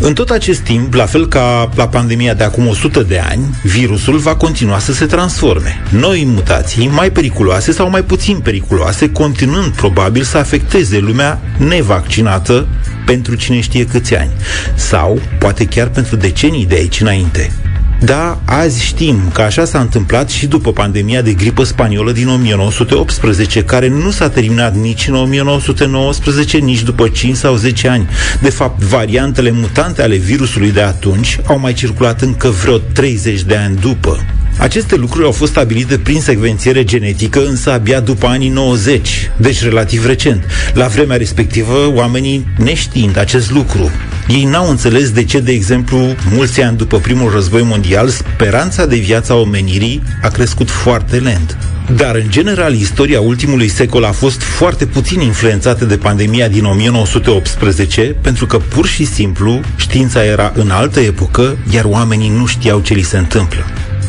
[0.00, 4.16] În tot acest timp, la fel ca la pandemia de acum 100 de ani, virusul
[4.16, 5.82] va continua să se transforme.
[5.90, 12.66] Noi mutații, mai periculoase sau mai puțin periculoase, continuând probabil să afecteze lumea nevaccinată
[13.06, 14.30] pentru cine știe câți ani.
[14.74, 17.52] Sau, poate chiar pentru decenii de aici înainte.
[18.00, 23.64] Da, azi știm că așa s-a întâmplat și după pandemia de gripă spaniolă din 1918,
[23.64, 28.08] care nu s-a terminat nici în 1919, nici după 5 sau 10 ani.
[28.40, 33.56] De fapt, variantele mutante ale virusului de atunci au mai circulat încă vreo 30 de
[33.56, 34.24] ani după.
[34.58, 40.06] Aceste lucruri au fost stabilite prin secvențiere genetică, însă abia după anii 90, deci relativ
[40.06, 40.44] recent.
[40.74, 43.90] La vremea respectivă, oamenii neștiind acest lucru,
[44.28, 45.98] ei n-au înțeles de ce, de exemplu,
[46.34, 51.56] mulți ani după primul război mondial, speranța de viață a omenirii a crescut foarte lent.
[51.96, 58.16] Dar, în general, istoria ultimului secol a fost foarte puțin influențată de pandemia din 1918,
[58.20, 62.94] pentru că, pur și simplu, știința era în altă epocă, iar oamenii nu știau ce
[62.94, 63.64] li se întâmplă.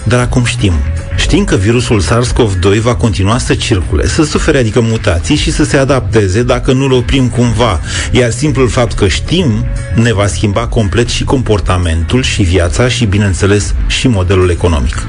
[0.10, 0.74] Dar acum știm.
[1.18, 5.78] Știm că virusul SARS-CoV-2 va continua să circule, să sufere adică mutații și să se
[5.78, 7.80] adapteze dacă nu-l oprim cumva.
[8.12, 13.74] Iar simplul fapt că știm ne va schimba complet și comportamentul și viața și, bineînțeles,
[13.88, 15.06] și modelul economic.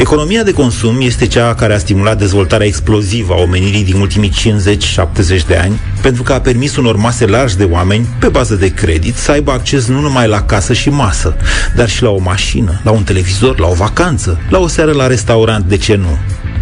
[0.00, 4.32] Economia de consum este cea care a stimulat dezvoltarea explozivă a omenirii din ultimii
[5.42, 8.74] 50-70 de ani, pentru că a permis unor mase largi de oameni, pe bază de
[8.74, 11.36] credit, să aibă acces nu numai la casă și masă,
[11.76, 15.06] dar și la o mașină, la un televizor, la o vacanță, la o seară la
[15.06, 16.18] restaurant, de ce nu?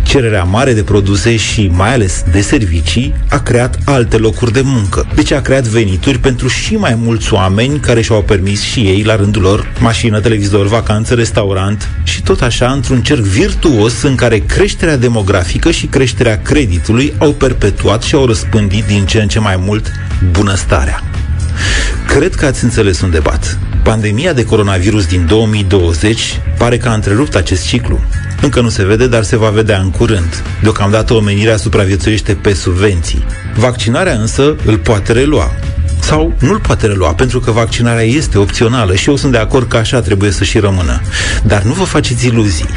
[0.09, 5.07] Cererea mare de produse și mai ales de servicii a creat alte locuri de muncă.
[5.15, 9.17] Deci a creat venituri pentru și mai mulți oameni care și-au permis și ei, la
[9.17, 14.97] rândul lor, mașină, televizor, vacanță, restaurant și tot așa într-un cerc virtuos în care creșterea
[14.97, 19.93] demografică și creșterea creditului au perpetuat și au răspândit din ce în ce mai mult
[20.31, 21.03] bunăstarea.
[22.07, 23.59] Cred că ați înțeles un debat.
[23.83, 28.01] Pandemia de coronavirus din 2020 pare că a întrerupt acest ciclu.
[28.43, 30.43] Încă nu se vede, dar se va vedea în curând.
[30.63, 33.25] Deocamdată omenirea supraviețuiește pe subvenții.
[33.57, 35.53] Vaccinarea însă îl poate relua.
[36.01, 39.77] Sau nu-l poate relua, pentru că vaccinarea este opțională și eu sunt de acord că
[39.77, 41.01] așa trebuie să și rămână.
[41.45, 42.69] Dar nu vă faceți iluzii.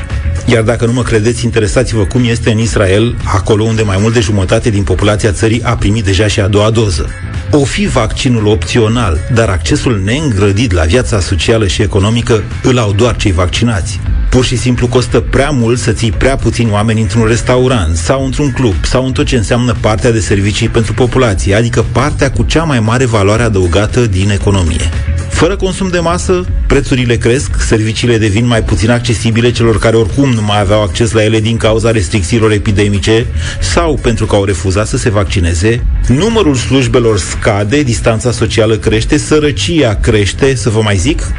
[0.46, 4.20] Iar dacă nu mă credeți, interesați-vă cum este în Israel, acolo unde mai mult de
[4.20, 7.10] jumătate din populația țării a primit deja și a doua doză.
[7.52, 13.16] O fi vaccinul opțional, dar accesul neîngrădit la viața socială și economică îl au doar
[13.16, 14.00] cei vaccinați.
[14.32, 18.52] Pur și simplu costă prea mult să ții prea puțini oameni într-un restaurant sau într-un
[18.52, 22.64] club sau în tot ce înseamnă partea de servicii pentru populație, adică partea cu cea
[22.64, 24.90] mai mare valoare adăugată din economie.
[25.30, 30.42] Fără consum de masă, prețurile cresc, serviciile devin mai puțin accesibile celor care oricum nu
[30.42, 33.26] mai aveau acces la ele din cauza restricțiilor epidemice
[33.60, 39.96] sau pentru că au refuzat să se vaccineze, numărul slujbelor scade, distanța socială crește, sărăcia
[39.96, 41.32] crește, să vă mai zic?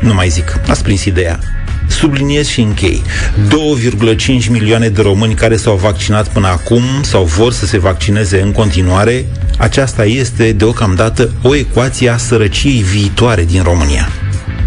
[0.00, 1.40] Nu mai zic, ați prins ideea.
[1.86, 3.02] Subliniez și închei.
[3.48, 8.52] 2,5 milioane de români care s-au vaccinat până acum sau vor să se vaccineze în
[8.52, 9.26] continuare,
[9.58, 14.08] aceasta este deocamdată o ecuație a sărăciei viitoare din România.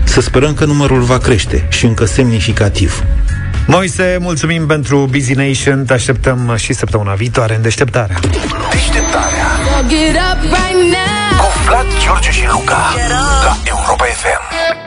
[0.03, 3.03] Să sperăm că numărul va crește și încă semnificativ.
[3.68, 5.86] Moise, mulțumim pentru Busy Nation.
[5.86, 8.20] Te așteptăm și săptămâna viitoare în deșteptarea.
[8.72, 9.45] Deșteptarea
[11.38, 12.95] Cu Vlad, George și Luca
[13.43, 14.87] La Europa FM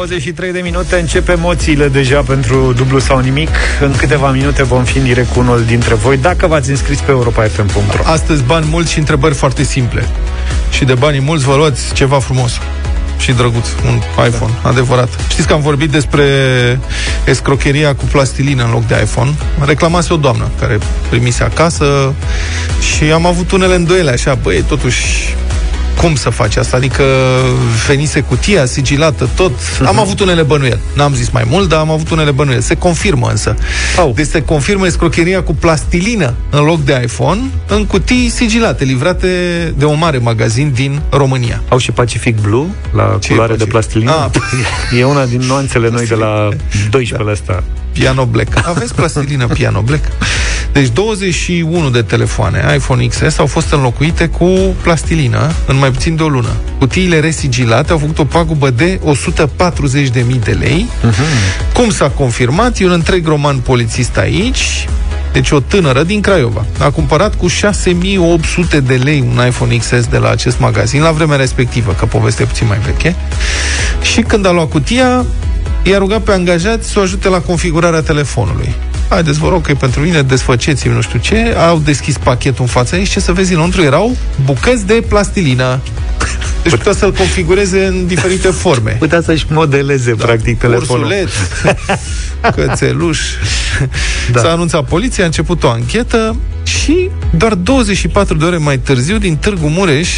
[0.00, 3.48] 23 de minute încep emoțiile deja pentru dublu sau nimic.
[3.80, 7.10] În câteva minute vom fi în direct cu unul dintre voi, dacă v-ați înscris pe
[7.10, 8.02] europafm.ro.
[8.04, 10.08] Astăzi bani mulți și întrebări foarte simple.
[10.70, 12.52] Și de banii mulți vă luați ceva frumos
[13.18, 14.68] și drăguț, un iPhone, da.
[14.68, 15.08] adevărat.
[15.28, 16.24] Știți că am vorbit despre
[17.26, 19.30] escrocheria cu plastilină în loc de iPhone.
[19.64, 20.78] Reclamase o doamnă care
[21.08, 22.14] primise acasă
[22.94, 25.34] și am avut unele îndoiele așa, băi, totuși
[26.00, 26.76] cum să faci asta?
[26.76, 27.02] Adică
[27.86, 29.50] venise cutia sigilată, tot.
[29.50, 29.86] Uh-huh.
[29.86, 30.80] Am avut unele bănuieli.
[30.94, 32.62] N-am zis mai mult, dar am avut unele bănuieli.
[32.62, 33.54] Se confirmă însă.
[33.98, 34.12] Au.
[34.14, 39.28] Deci se confirmă escrocheria cu plastilină în loc de iPhone în cutii sigilate, livrate
[39.76, 41.62] de un mare magazin din România.
[41.68, 43.72] Au și Pacific Blue, la Ce culoare e de Pacific?
[43.72, 44.30] plastilină.
[44.32, 44.40] Ah.
[44.98, 46.48] E una din nuanțele noi de la
[46.90, 47.62] 12 ăsta.
[47.92, 48.68] Piano Black.
[48.68, 50.04] Aveți plastilină Piano Black?
[50.72, 54.48] Deci 21 de telefoane iPhone XS au fost înlocuite cu
[54.82, 56.56] plastilină în mai puțin de o lună.
[56.78, 59.00] Cutiile resigilate au făcut o pagubă de
[60.12, 60.88] 140.000 de lei.
[61.08, 61.72] Uh-huh.
[61.72, 62.78] Cum s-a confirmat?
[62.78, 64.88] E un întreg roman polițist aici.
[65.32, 70.18] Deci o tânără din Craiova a cumpărat cu 6800 de lei un iPhone XS de
[70.18, 73.16] la acest magazin la vremea respectivă, că povestea e puțin mai veche.
[74.02, 75.24] Și când a luat cutia,
[75.82, 78.74] i-a rugat pe angajați să o ajute la configurarea telefonului.
[79.10, 81.54] Haideți, vă rog, că e pentru mine, desfăceți-mi nu știu ce.
[81.68, 85.80] Au deschis pachetul în fața ei și ce să vezi înăuntru erau bucăți de plastilină.
[86.62, 88.96] Deci putea să-l configureze în diferite forme.
[88.98, 90.24] Putea să-și modeleze, da.
[90.24, 91.04] practic, telefonul.
[91.04, 91.30] Ursuleț,
[92.56, 93.18] cățeluș.
[94.32, 94.40] Da.
[94.40, 99.36] S-a anunțat poliția, a început o anchetă și doar 24 de ore mai târziu, din
[99.36, 100.08] Târgu Mureș,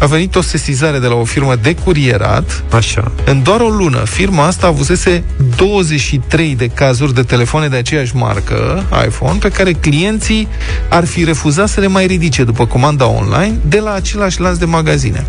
[0.00, 2.64] a venit o sesizare de la o firmă de curierat.
[2.72, 3.12] Așa.
[3.24, 5.24] În doar o lună, firma asta avusese
[5.56, 10.48] 23 de cazuri de telefoane de aceeași marcă, iPhone, pe care clienții
[10.88, 14.64] ar fi refuzat să le mai ridice după comanda online de la același lanț de
[14.64, 15.26] magazine.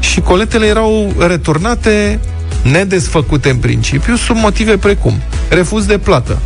[0.00, 2.20] Și coletele erau returnate
[2.62, 6.38] nedesfăcute în principiu sub motive precum refuz de plată,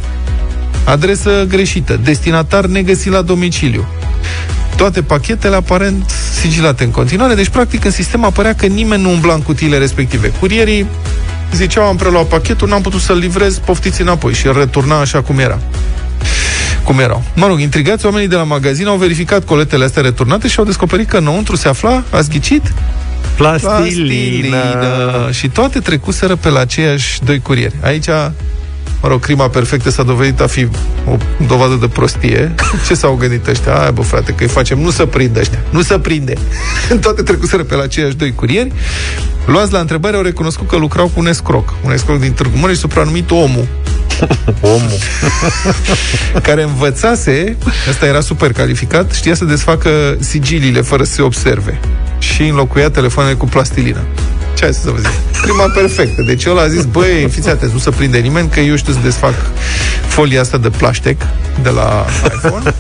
[0.85, 3.87] adresă greșită, destinatar negăsit la domiciliu,
[4.81, 6.11] toate pachetele aparent
[6.41, 10.29] sigilate în continuare, deci practic în sistem apărea că nimeni nu umbla în cutiile respective.
[10.29, 10.87] Curierii
[11.55, 15.39] ziceau am preluat pachetul, n-am putut să-l livrez, poftiți înapoi și îl returna așa cum
[15.39, 15.59] era
[16.85, 17.23] cum erau.
[17.35, 21.09] Mă rog, intrigați, oamenii de la magazin au verificat coletele astea returnate și au descoperit
[21.09, 22.73] că înăuntru se afla, ați ghicit?
[23.37, 25.29] Plastilină.
[25.31, 27.75] Și toate trecuseră pe la aceiași doi curieri.
[27.83, 28.09] Aici
[29.03, 30.69] Mă rog, crima perfectă s-a dovedit a fi
[31.07, 32.55] o dovadă de prostie.
[32.87, 33.75] Ce s-au gândit ăștia?
[33.75, 35.59] Ai, bă, frate, că îi facem, nu să prindă ăștia.
[35.71, 36.35] Nu să prinde.
[37.01, 38.73] Toate trecuseră pe la aceiași doi curieri.
[39.47, 41.75] Luați la întrebare, au recunoscut că lucrau cu un escroc.
[41.85, 43.67] Un escroc din Târgu Mureș, supranumit Omul.
[44.61, 44.99] Omul.
[46.43, 47.57] care învățase,
[47.89, 51.81] ăsta era super calificat, știa să desfacă sigiliile fără să se observe.
[52.19, 54.01] Și înlocuia telefoanele cu plastilină.
[54.61, 55.41] Ce ai să vă zic?
[55.43, 56.23] Prima perfectă.
[56.23, 58.99] Deci ăla a zis, băi, fiți atenți, nu să prinde nimeni, că eu știu să
[59.03, 59.35] desfac
[60.07, 61.17] folia asta de plaștec
[61.63, 62.75] de la iPhone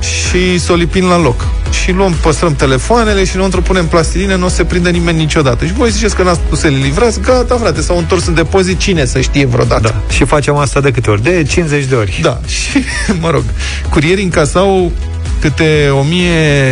[0.00, 1.46] și să o lipim la loc.
[1.82, 5.66] Și luăm, păstrăm telefoanele și înăuntru punem plastilină, nu o se prinde nimeni niciodată.
[5.66, 8.78] Și voi ziceți că n-ați putut să le livrați, gata, frate, s-au întors în depozit,
[8.78, 9.80] cine să știe vreodată.
[9.82, 10.14] Da.
[10.14, 11.22] Și facem asta de câte ori?
[11.22, 12.18] De 50 de ori.
[12.22, 12.40] Da.
[12.46, 12.84] Și,
[13.20, 13.42] mă rog,
[13.90, 14.92] curierii încasau
[15.40, 15.88] câte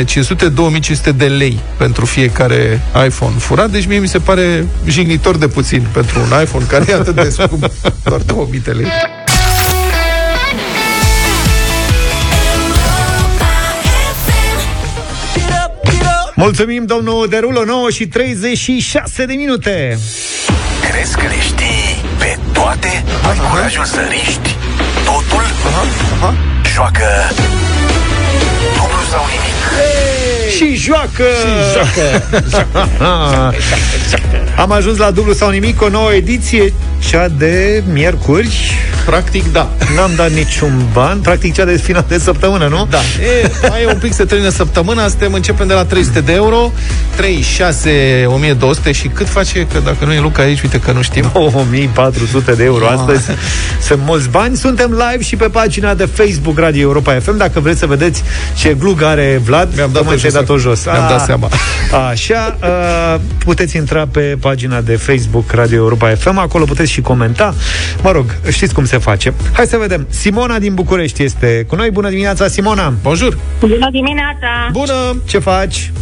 [0.05, 5.87] 1500-2500 de lei pentru fiecare iPhone furat, deci mie mi se pare jignitor de puțin
[5.93, 7.71] pentru un iPhone care e atât de scump,
[8.05, 8.87] doar 2000 de lei.
[16.35, 19.99] Mulțumim, domnul Derulo, 9 și 36 de minute.
[20.91, 23.05] Crezi că le știi pe toate?
[23.29, 24.57] Ai curajul să riști
[25.05, 25.45] totul?
[26.75, 27.05] Joacă
[27.37, 27.78] dublu
[29.19, 29.57] sau nimic.
[30.57, 31.25] Și joacă!
[31.41, 32.25] Și joacă!
[34.63, 36.73] Am ajuns la dublu sau nimic, o nouă ediție,
[37.09, 38.73] cea de miercuri.
[39.09, 39.71] Practic, da.
[39.97, 42.87] N-am dat niciun ban, practic cea de final de săptămână, nu?
[42.91, 42.99] Da.
[42.99, 46.73] E, mai e un pic să termină săptămâna, suntem, începem de la 300 de euro,
[47.17, 51.03] 3, 6, 1200 și cât face, că dacă nu e Luca aici, uite că nu
[51.03, 51.31] știm.
[51.35, 53.23] 2400 de euro astăzi.
[53.83, 54.57] Sunt mulți bani.
[54.57, 57.37] Suntem live și pe pagina de Facebook Radio Europa FM.
[57.37, 58.23] Dacă vreți să vedeți
[58.57, 60.85] ce glug are Vlad, Mi-am dat-o tocmai ți-ai jos dat-o jos.
[60.85, 61.49] Mi-am dat seama.
[62.11, 67.55] Așa, uh, puteți intra pe pagina de Facebook Radio Europa FM, acolo puteți și comenta.
[68.03, 69.33] Mă rog, știți cum se face.
[69.53, 70.07] Hai să vedem.
[70.09, 71.91] Simona din București este cu noi.
[71.91, 72.93] Bună dimineața, Simona!
[73.03, 73.39] Bonjour!
[73.61, 74.69] Bună dimineața!
[74.73, 75.23] Bună!
[75.27, 75.93] Ce faci?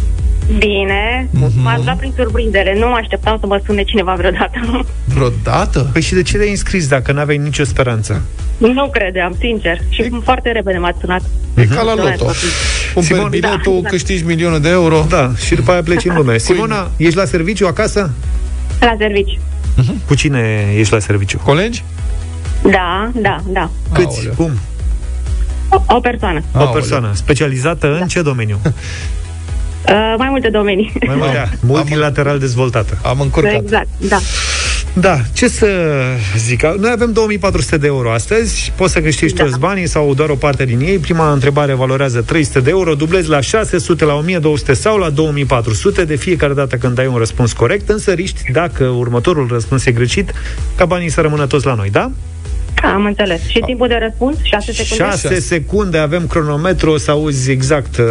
[0.57, 1.29] Bine,
[1.61, 2.75] m-ați luat prin surprindere.
[2.79, 4.85] Nu mă așteptam să mă sune cineva vreodată.
[5.13, 5.89] Vreodată?
[5.93, 8.21] Păi și de ce te-ai înscris dacă n-aveai nicio speranță?
[8.57, 9.77] nu credeam, sincer.
[9.89, 11.21] Și foarte repede m-ați sunat.
[11.55, 12.25] E ca la Mulțumesc, loto.
[12.25, 12.47] copii.
[12.93, 13.89] Cumperi Simon, biletul, da.
[13.89, 15.05] câștigi milionul de euro.
[15.09, 16.37] Da, și după aia pleci în lume.
[16.37, 18.11] Simona, ești la serviciu acasă?
[18.79, 19.39] La servici.
[20.07, 21.37] Cu cine ești la serviciu?
[21.43, 21.83] Colegi?
[22.71, 23.69] Da, da, da.
[23.93, 24.17] Câți?
[24.17, 24.33] Aoleu.
[24.35, 24.51] Cum?
[25.69, 26.41] O, o persoană.
[26.53, 28.59] O persoană specializată în ce domeniu?
[29.89, 30.93] Uh, mai multe domenii.
[31.05, 31.49] Mai multe.
[31.59, 32.97] Multilateral dezvoltată.
[33.03, 33.53] Am încurcat.
[33.53, 34.17] exact, da.
[34.93, 35.67] Da, ce să
[36.37, 36.63] zic?
[36.63, 39.43] Noi avem 2400 de euro astăzi, poți să câștigi da.
[39.43, 40.97] toți banii sau doar o parte din ei.
[40.97, 46.15] Prima întrebare valorează 300 de euro, dublezi la 600, la 1200 sau la 2400 de
[46.15, 50.33] fiecare dată când dai un răspuns corect, însă riști dacă următorul răspuns e greșit,
[50.75, 52.11] ca banii să rămână toți la noi, da?
[52.83, 53.41] Am înțeles.
[53.47, 54.37] Și timpul de răspuns?
[54.43, 55.03] 6 secunde?
[55.03, 58.05] 6 secunde, avem cronometru, o să auzi exact uh,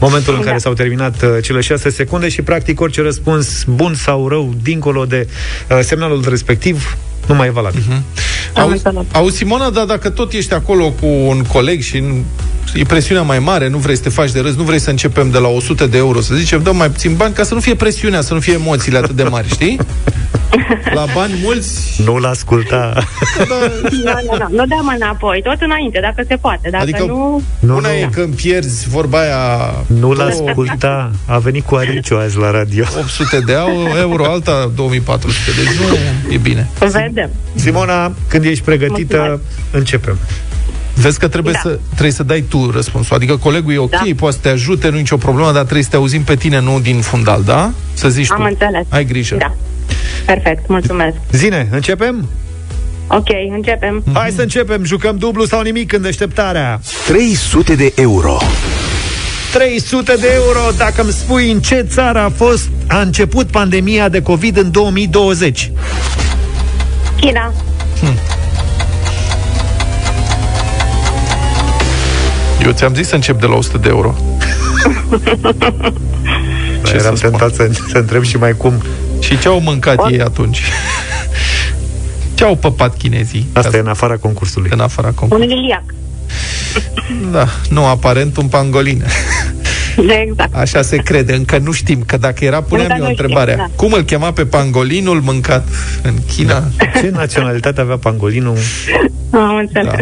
[0.00, 0.46] momentul în Da.
[0.46, 5.04] care s-au terminat uh, cele 6 secunde și practic orice răspuns bun sau rău, dincolo
[5.04, 5.28] de
[5.70, 7.82] uh, semnalul respectiv, nu mai e valabil.
[8.54, 8.82] Auzi,
[9.12, 12.24] auzi, Simona, dar dacă tot ești acolo cu un coleg și nu,
[12.74, 15.30] e presiunea mai mare, nu vrei să te faci de râs, nu vrei să începem
[15.30, 17.74] de la 100 de euro, să zicem, dăm mai puțin bani ca să nu fie
[17.74, 19.78] presiunea, să nu fie emoțiile atât de mari, știi?
[20.94, 22.02] La bani mulți...
[22.04, 22.92] Nu-l asculta.
[23.38, 23.54] Nu,
[23.90, 24.46] nu, nu.
[24.56, 25.40] Nu dăm înapoi.
[25.44, 26.68] Tot înainte, dacă se poate.
[26.70, 27.42] Dacă Adică nu...
[27.58, 27.94] Nu, Una nu.
[27.94, 31.10] e când pierzi vorba aia Nu-l asculta.
[31.26, 32.84] A venit cu Ariciu azi la radio.
[32.98, 36.68] 800 de euro, euro alta 2400, deci nu e bine.
[36.78, 37.30] Vedem.
[37.54, 39.42] Simona, când ești pregătită, Mulțumesc.
[39.70, 40.18] începem.
[40.94, 41.60] Vezi că trebuie, Da.
[41.70, 43.16] să, trebuie să dai tu răspunsul.
[43.16, 44.02] Adică colegul e ok, Da.
[44.16, 46.60] poate să te ajute, nu e nicio problemă, dar trebuie să te auzim pe tine,
[46.60, 47.70] nu din fundal, da?
[47.94, 48.46] Să zici Am tu.
[48.48, 48.86] înțeles.
[48.88, 49.36] Ai grijă.
[49.38, 49.54] Da.
[50.26, 51.16] Perfect, mulțumesc.
[51.32, 52.28] Zine, începem?
[53.08, 54.04] Ok, începem.
[54.12, 56.80] Hai să începem, jucăm dublu sau nimic în deșteptarea.
[57.06, 58.36] 300 de euro.
[59.52, 64.22] 300 de euro dacă îmi spui în ce țară a fost a început pandemia de
[64.22, 65.70] COVID în 2020.
[67.20, 67.52] China.
[72.64, 74.14] Eu ți-am zis să încep de la 100 de euro.
[76.84, 78.82] Ce eram tentat să, să întreb și mai cum.
[79.18, 80.62] Și ce au mâncat ei atunci?
[82.34, 83.46] ce au păpat chinezii?
[83.52, 84.70] Asta e în afara concursului.
[84.72, 85.56] În afara Un concursului.
[85.56, 85.82] iliac.
[87.32, 89.04] Da, nu, aparent un pangolin.
[90.24, 90.54] Exact.
[90.54, 93.56] Așa se crede, încă nu știm, că dacă era, puneam Încă eu nu știm, întrebarea.
[93.56, 93.70] da.
[93.76, 95.68] Cum îl chema pe pangolinul mâncat
[96.02, 96.62] în China?
[96.94, 98.56] Ce naționalitate avea pangolinul?
[99.30, 99.84] Am înțeles.
[99.84, 99.96] Da.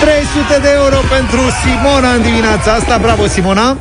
[0.00, 2.98] 300 de euro pentru Simona în dimineața asta.
[2.98, 3.78] Bravo, Simona!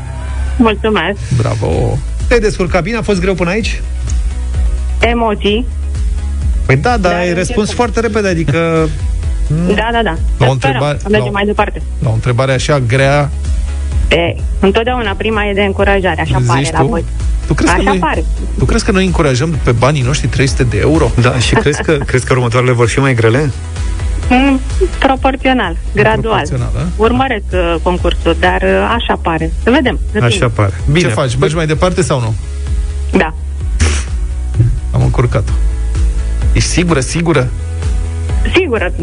[0.57, 1.17] Mulțumesc.
[1.37, 1.97] Bravo!
[2.27, 2.97] Te-ai descurcat bine?
[2.97, 3.81] A fost greu până aici?
[5.09, 5.65] Emoții.
[6.65, 7.77] Păi da, dar Da, ai eu răspuns încerc.
[7.77, 8.57] foarte repede, adică...
[9.75, 10.09] Da, da, da.
[10.11, 11.81] La o Sperăm întrebare- Să mergem la o- mai departe.
[12.03, 13.29] La o întrebare așa grea,
[14.09, 16.71] E, întotdeauna prima e de încurajare, așa Zici pare tu?
[16.77, 17.05] la voi.
[17.47, 18.23] tu crezi, că Așa noi, pare.
[18.57, 21.11] tu crezi că noi încurajăm pe banii noștri 300 de euro?
[21.21, 23.51] Da, și crezi că, crezi că următoarele vor fi mai grele?
[24.29, 24.59] Mm,
[24.99, 26.19] proporțional, gradual.
[26.21, 26.85] Proporțional, da?
[26.97, 29.51] Urmăresc uh, concursul, dar uh, așa pare.
[29.63, 29.99] Să vedem.
[30.11, 30.35] depinde.
[30.35, 30.73] Așa pare.
[30.91, 31.07] Bine.
[31.07, 31.35] Ce faci?
[31.35, 32.33] Mergi mai departe sau nu?
[33.17, 33.33] Da.
[35.15, 35.53] Am încurcat-o.
[36.53, 37.47] Ești sigură, sigură?
[38.53, 38.93] Sigură.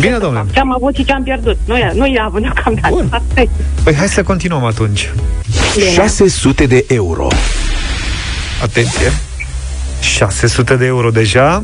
[0.00, 0.46] Bine, domnule.
[0.52, 1.56] Ce am avut și ce am pierdut.
[1.64, 3.06] Nu e, nu e avut deocamdată.
[3.10, 3.48] Asta e.
[3.82, 5.12] Păi hai să continuăm atunci.
[5.94, 7.26] 600 de euro.
[8.62, 9.12] Atenție.
[10.00, 11.62] 600 de euro deja.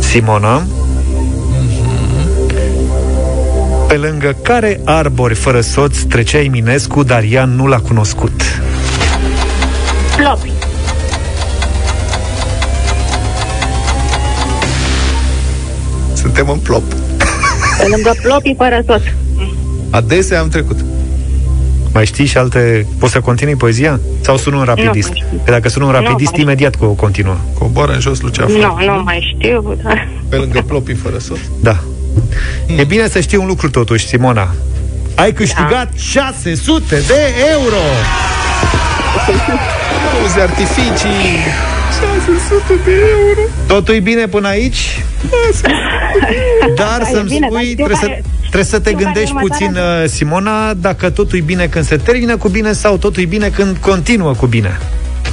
[0.00, 0.62] Simona.
[3.92, 8.42] Pe lângă care arbori fără soț trecea Eminescu, dar ea nu l-a cunoscut?
[10.16, 10.52] Plopi.
[16.14, 16.82] Suntem în plop.
[17.78, 19.02] Pe lângă plopii fără soț.
[19.90, 20.76] Adesea am trecut.
[21.92, 22.86] Mai știi și alte...
[22.98, 24.00] Poți să continui poezia?
[24.20, 25.08] Sau sună un rapidist?
[25.08, 25.40] Nu mai știu.
[25.44, 27.36] Că dacă sună un Nu rapidist, mai imediat cu o continuă.
[27.58, 28.52] Coboară în jos luceafă.
[28.52, 29.78] Nu, nu mai știu.
[29.82, 30.08] Dar...
[30.28, 31.38] Pe lângă plopii fără soț.
[31.60, 31.82] Da.
[32.76, 34.54] E bine să știi un lucru totuși, Simona.
[35.14, 35.96] Ai câștigat Da.
[35.96, 37.82] 600 de euro!
[40.20, 41.38] Auzi artificii.
[42.26, 43.40] 600 de euro.
[43.66, 45.04] Totul e bine până aici?
[46.76, 48.92] Dar Da, e să-mi bine, dar spui, știu trebuie să, care- trebuie să te știu
[48.92, 52.48] care e gândești puțin, următoarea- uh, Simona, dacă totul e bine când se termină cu
[52.48, 54.78] bine sau totul e bine când continuă cu bine.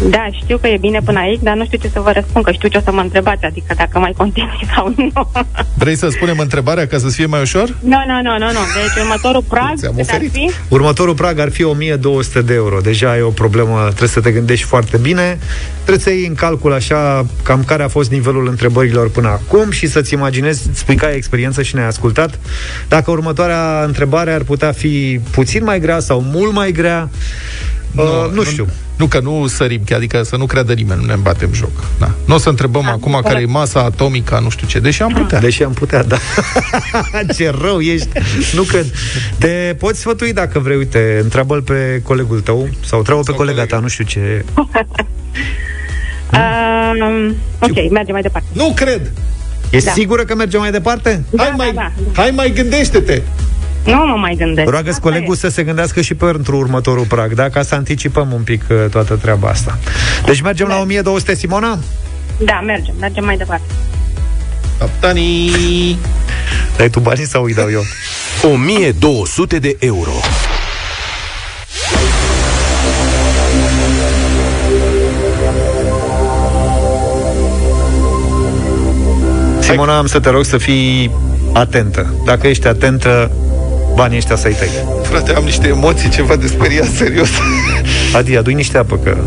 [0.10, 2.52] Da, știu că e bine până aici, dar nu știu ce să vă răspund, că
[2.52, 5.32] știu ce o să mă întrebați, adică dacă mai continui sau nu.
[5.78, 7.76] Vrei să spunem întrebarea ca să fie mai ușor?
[7.80, 8.60] Nu, nu, nu, nu, nu.
[8.76, 10.32] Deci următorul prag Ți-am cât ar oferit.
[10.32, 10.52] fi?
[10.70, 12.80] Următorul prag ar fi 1200 de euro.
[12.80, 15.38] Deja e o problemă, trebuie să te gândești foarte bine.
[15.84, 19.88] Trebuie să iei în calcul așa cam care a fost nivelul întrebărilor până acum și
[19.88, 22.40] să-ți imaginezi, spui că ai experiență și ne-ai ascultat,
[22.88, 27.10] dacă următoarea întrebare ar putea fi puțin mai grea sau mult mai grea.
[27.92, 28.68] Nu, uh, nu știu.
[28.96, 31.72] Nu, că nu sărim, chiar, adică să nu creadă nimeni, nu ne batem joc.
[32.00, 32.12] Da.
[32.26, 35.14] Nu o să întrebăm acum care e masa atomică, a nu știu ce, deși am
[35.14, 35.40] putea.
[35.40, 36.18] Deși am putea, da.
[37.36, 38.08] Ce rău ești.
[38.56, 38.86] Nu cred.
[39.38, 43.80] Te poți sfătui dacă vrei, uite, întreabă-l pe colegul tău sau întreabă pe colega ta,
[43.80, 44.46] nu știu ce.
[46.34, 48.48] Um, ok, mergem mai departe.
[48.52, 49.12] Nu cred!
[49.70, 49.92] Ești Da.
[49.92, 51.24] sigură că mergem mai departe?
[51.30, 51.92] Da, Hai da, mai, da.
[52.14, 53.22] hai mai gândește-te!
[53.86, 54.70] Nu mă mai gândesc.
[54.70, 55.38] Roagă-ți Asta colegul e.
[55.38, 57.50] să se gândească și pentru următorul prag, da?
[57.50, 59.78] Ca să anticipăm un pic uh, toată treaba asta.
[60.26, 61.80] Deci mergem la 1200, Simona?
[62.38, 63.66] Da, mergem, mergem mai departe.
[64.80, 65.98] Capitanii!
[66.78, 67.82] Dai tu banii sau îi dau eu?
[68.44, 70.12] 1200 de euro.
[79.60, 81.12] Simona, am să te rog să fii
[81.54, 82.14] atentă.
[82.26, 83.32] Dacă ești atentă,
[84.00, 84.70] banii ăștia să-i tăi.
[85.04, 87.30] Frate, am niște emoții, ceva de speriat, serios.
[88.18, 89.18] Adi, adu niște apă, că...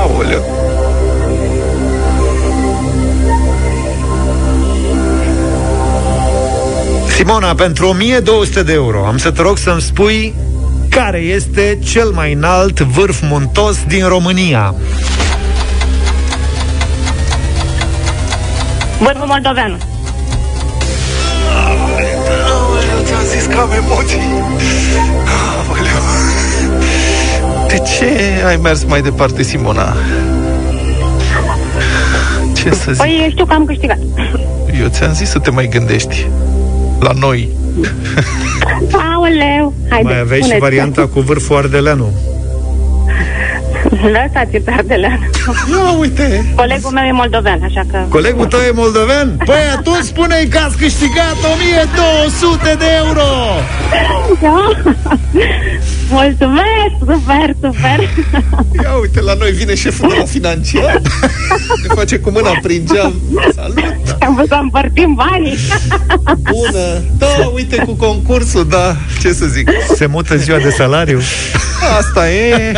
[0.00, 0.44] Aoleu.
[7.16, 10.34] Simona, pentru 1200 de euro am să te rog să-mi spui
[10.88, 14.74] care este cel mai înalt vârf muntos din România.
[18.98, 19.91] Vârful Moldoveanu.
[23.32, 24.20] Zis că am emoții.
[25.66, 26.02] Aoleu.
[27.68, 29.94] De ce ai mers mai departe, Simona?
[32.52, 32.96] Ce să zic?
[32.96, 33.98] Păi știu că am câștigat.
[34.80, 36.26] Eu ți-am zis să te mai gândești.
[37.00, 37.48] La noi.
[39.14, 40.62] Aoleu, haide, mai aveai și spuneți.
[40.64, 42.12] varianta cu vârful Ardeleanu.
[44.14, 45.30] Lăsați Ardelean.
[45.70, 46.44] Ia uite!
[46.56, 48.04] Colegul meu e moldovean, așa că...
[48.08, 49.36] Colegul tău e moldoven?
[49.44, 53.22] Păi atunci spune că ați câștigat 1200 de euro!
[54.40, 54.70] Da.
[56.12, 57.98] Mulțumesc, super, super.
[58.82, 61.00] Ia uite, la noi vine șeful de la financiar
[61.82, 63.14] Ne face cu mâna prin geam
[63.54, 64.16] Salut!
[64.20, 65.56] Am vrut să împărțim banii.
[66.26, 67.02] Bună!
[67.18, 71.18] Da, uite cu concursul, da, ce să zic Se mută ziua de salariu?
[71.98, 72.72] Asta e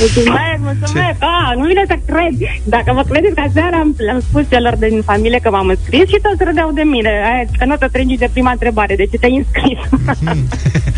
[0.00, 1.16] Mulțumesc, mulțumesc.
[1.18, 2.34] Ah, nu vine să cred.
[2.64, 6.18] Dacă mă credeți că seara am, le-am spus celor din familie că m-am înscris și
[6.22, 7.08] toți râdeau de mine.
[7.08, 8.96] Aia, că nu te trângi de prima întrebare.
[8.96, 9.78] De ce te-ai înscris?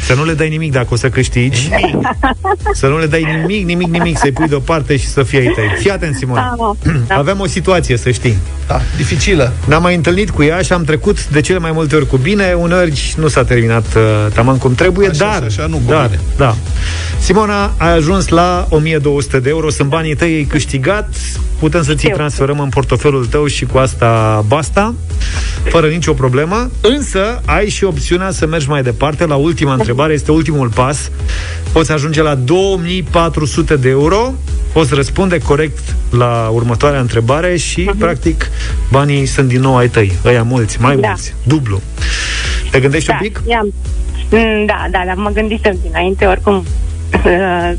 [0.07, 1.69] Să nu le dai nimic dacă o să câștigi
[2.73, 5.65] Să nu le dai nimic, nimic, nimic Să-i pui deoparte și să fie ai tăi.
[5.79, 6.57] Fii atent, Simona.
[7.07, 8.37] Da, Avem o situație, să știi.
[8.67, 9.53] Da, dificilă.
[9.67, 12.53] Ne-am mai întâlnit cu ea și am trecut de cele mai multe ori cu bine.
[12.53, 16.21] Uneori nu s-a terminat uh, taman cum trebuie Așa, Dar, așa, nu cu dar, bine.
[16.37, 16.57] da.
[17.21, 19.71] Simona, ai ajuns la 1200 de euro.
[19.71, 21.09] Sunt banii tăi, ai câștigat.
[21.59, 24.95] Putem să ți transferăm în portofelul tău Și cu asta basta
[25.69, 26.71] Fără nicio problemă.
[26.81, 29.27] Însă ai și opțiunea să mergi mai departe.
[29.27, 31.11] La ultima întrebare, este ultimul pas
[31.73, 34.33] Poți ajunge la 2400 de euro
[34.73, 35.79] Poți răspunde corect
[36.11, 38.51] la următoarea întrebare Și, practic,
[38.91, 41.07] banii sunt din nou ai tăi Ăia mulți, mai Da.
[41.09, 41.81] mulți, dublu
[42.71, 43.43] Te gândești da, un pic?
[43.47, 43.73] i-am.
[44.31, 46.65] Mm, Da, da, da, mă gândisem dinainte, oricum.
[47.25, 47.73] uh,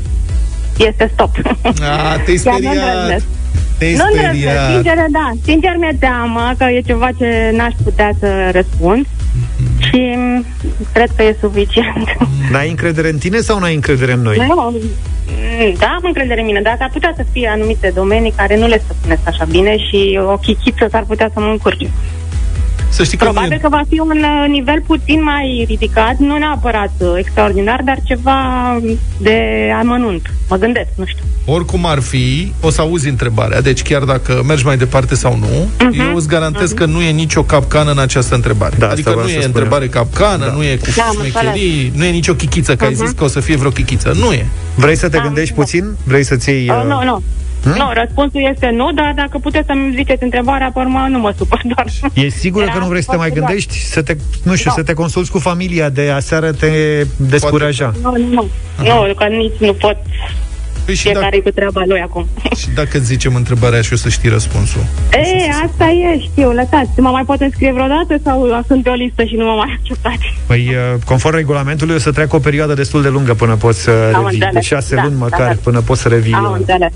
[0.76, 1.30] Este stop.
[1.62, 3.24] A, te-ai Chiar nu speriat îndrăznesc.
[3.78, 5.30] Te-ai Nu îndrăznesc, speriat sincer, da.
[5.44, 9.06] Sincer mi-e teamă că e ceva ce n-aș putea să răspund
[9.88, 10.44] și mm,
[10.92, 12.08] cred că e suficient.
[12.52, 14.36] N-ai încredere în tine sau n-ai încredere în noi?
[14.36, 18.58] Nu, mm, da, am încredere în mine, dar s-ar putea să fie anumite domenii care
[18.58, 21.90] nu le stăpânesc așa bine și o chichiță s-ar putea să mă încurce.
[22.96, 26.16] Să știi că nu Probabil e- că va fi un uh, nivel puțin mai ridicat,
[26.18, 28.36] nu neapărat uh, extraordinar, dar ceva
[29.18, 29.38] de
[29.78, 30.30] amănunt.
[30.48, 31.24] Mă gândesc, nu știu.
[31.44, 33.60] Oricum ar fi, o să auzi întrebarea.
[33.60, 36.00] Deci chiar dacă mergi mai departe sau nu, Mhm.
[36.00, 38.76] eu îți garantez că nu e nicio capcană în această întrebare.
[38.78, 40.52] Da, adică asta nu vreau e să întrebare capcană, Da.
[40.52, 43.28] nu e cu Da, am șmecherii, nu e nicio chichiță, că ai zis că o
[43.28, 44.12] să fie vreo chichiță.
[44.18, 44.46] Nu e.
[44.74, 45.84] Vrei să te gândești puțin?
[46.04, 46.68] Vrei să-ți iei...
[46.68, 47.22] Uh, uh, nu, nu.
[47.74, 51.60] Nu, răspunsul este nu, dar dacă puteți să-mi ziceți întrebarea, pe urmă nu mă supăr
[51.74, 51.86] doar.
[52.14, 53.50] E sigură că Era nu vrei să te mai foarte doar.
[53.52, 53.78] gândești?
[53.84, 54.76] Să te, nu știu, Da.
[54.76, 56.68] să te consulți cu familia de aseară te
[57.16, 57.92] descuraja.
[58.02, 58.48] Nu, nu, nu.
[59.06, 59.96] Nu, că nici nu pot.
[60.84, 62.26] Păi și Fiecare dacă, e cu treaba lui acum.
[62.56, 64.80] și dacă îți zicem întrebarea și o să știi răspunsul.
[65.12, 67.00] E, asta e, știu, lăsați.
[67.00, 70.34] Mă mai pot înscrie vreodată sau sunt pe o listă și nu mă mai acceptați?
[70.46, 73.90] Păi, uh, conform regulamentului, o să treacă o perioadă destul de lungă până poți să
[74.14, 74.38] Am revii.
[74.38, 74.64] De înțeles.
[74.66, 75.60] șase Da, luni da, măcar, da.
[75.62, 76.32] până poți să revii.
[76.32, 76.56] Am uh.
[76.58, 76.92] înțeles.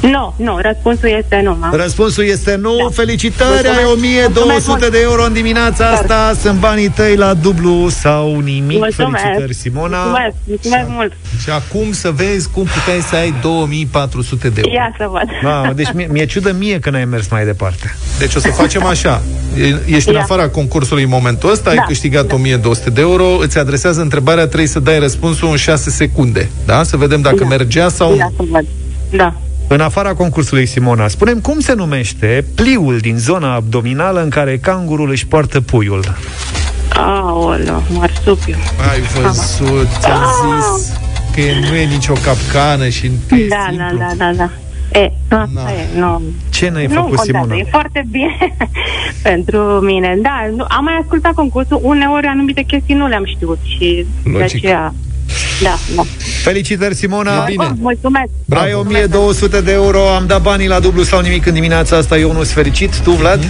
[0.00, 1.50] Nu, nu, răspunsul este nu.
[1.60, 2.76] Am- Răspunsul este nu.
[2.76, 2.88] Da.
[2.94, 3.78] Felicitări, Mulțumesc.
[3.78, 6.32] ai 1200 Mulțumesc de euro în dimineața asta.
[6.40, 8.78] Sunt banii tăi la dublu sau nimic.
[8.78, 9.22] Mulțumesc.
[9.22, 9.96] Felicitări, Simona.
[9.98, 11.12] Mulțumesc, mulțumesc mult.
[11.42, 14.72] Și acum să vezi cum puteai să ai 2400 de euro.
[14.72, 15.28] Ia să văd.
[15.42, 17.94] Da, deci mi- mi-e ciudă mie că n-ai mers mai departe.
[18.18, 19.22] Deci o să facem așa.
[19.56, 20.20] E- Ești în Ia.
[20.20, 21.82] afara concursului în momentul ăsta, ai Da.
[21.82, 26.50] câștigat 1200 de euro, îți adresează întrebarea, trebuie să dai răspunsul în 6 secunde.
[26.66, 26.82] Da?
[26.82, 27.46] Să vedem dacă Da.
[27.46, 28.44] mergea sau Ia nu.
[28.44, 28.64] să văd.
[29.10, 29.34] Da.
[29.72, 35.10] În afara concursului, Simona, spunem cum se numește pliul din zona abdominală în care cangurul
[35.10, 36.04] își poartă puiul.
[36.96, 38.54] Aoleu, marsupiu.
[38.90, 40.92] Ai văzut, ți-am zis
[41.34, 43.98] că e- nu e nicio capcană și că e Da, simplu.
[43.98, 44.50] da, da, da, da.
[45.00, 46.22] E, asta e, nu.
[46.50, 47.54] Ce n-ai nu făcut, contează, Simona?
[47.56, 48.54] e foarte bine
[49.28, 50.18] pentru mine.
[50.22, 54.44] Da, nu, am mai ascultat concursul, uneori anumite chestii nu le-am știut și de Logic.
[54.56, 54.94] aceea...
[55.62, 56.02] Da, da.
[56.42, 57.46] Felicitări, Simona!
[57.48, 57.72] E bine.
[57.80, 58.28] Mulțumesc.
[58.44, 58.64] Bravo.
[58.64, 62.28] Ai 1200 de euro, am dat banii la dublu sau nimic în dimineața asta, eu
[62.28, 63.44] nu sunt fericit, tu, Vlad?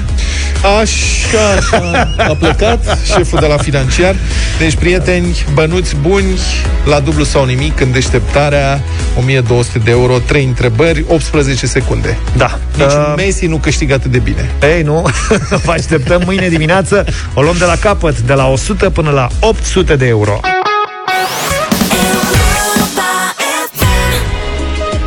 [0.80, 2.08] Așa, așa.
[2.18, 4.14] A plecat șeful de la financiar.
[4.58, 6.38] Deci, prieteni, bănuți buni,
[6.84, 8.80] la dublu sau nimic, în deșteptarea,
[9.18, 12.18] 1200 de euro, 3 întrebări, 18 secunde.
[12.36, 12.58] Da.
[12.76, 14.50] Nici Uh, Messi nu câștigă atât de bine.
[14.76, 15.02] Ei, nu,
[15.64, 17.04] vă așteptăm mâine dimineață,
[17.34, 20.40] o luăm de la capăt, de la 100 până la 800 de euro.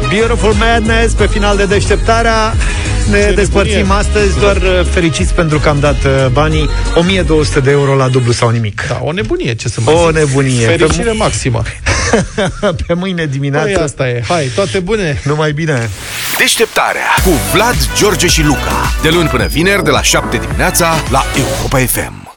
[0.09, 2.53] Beautiful Madness pe final de deșteptarea
[3.11, 3.95] ne Ce despărțim nebunie.
[3.97, 8.31] astăzi doar uh, fericiți pentru că am dat uh, banii 1200 de euro la dublu
[8.31, 8.85] sau nimic.
[8.87, 10.15] Da, o nebunie, ce să mai O zic.
[10.17, 10.65] nebunie.
[10.65, 11.61] Fericire Pe- maximă.
[12.87, 13.81] pe mâine Păi dimineață.
[13.83, 14.23] asta e.
[14.27, 15.21] Hai, toate bune.
[15.23, 15.89] Numai bine.
[16.37, 18.91] Deșteptarea cu Vlad, George și Luca.
[19.01, 22.24] De luni până vineri, de la 7 dimineața, la Europa FM.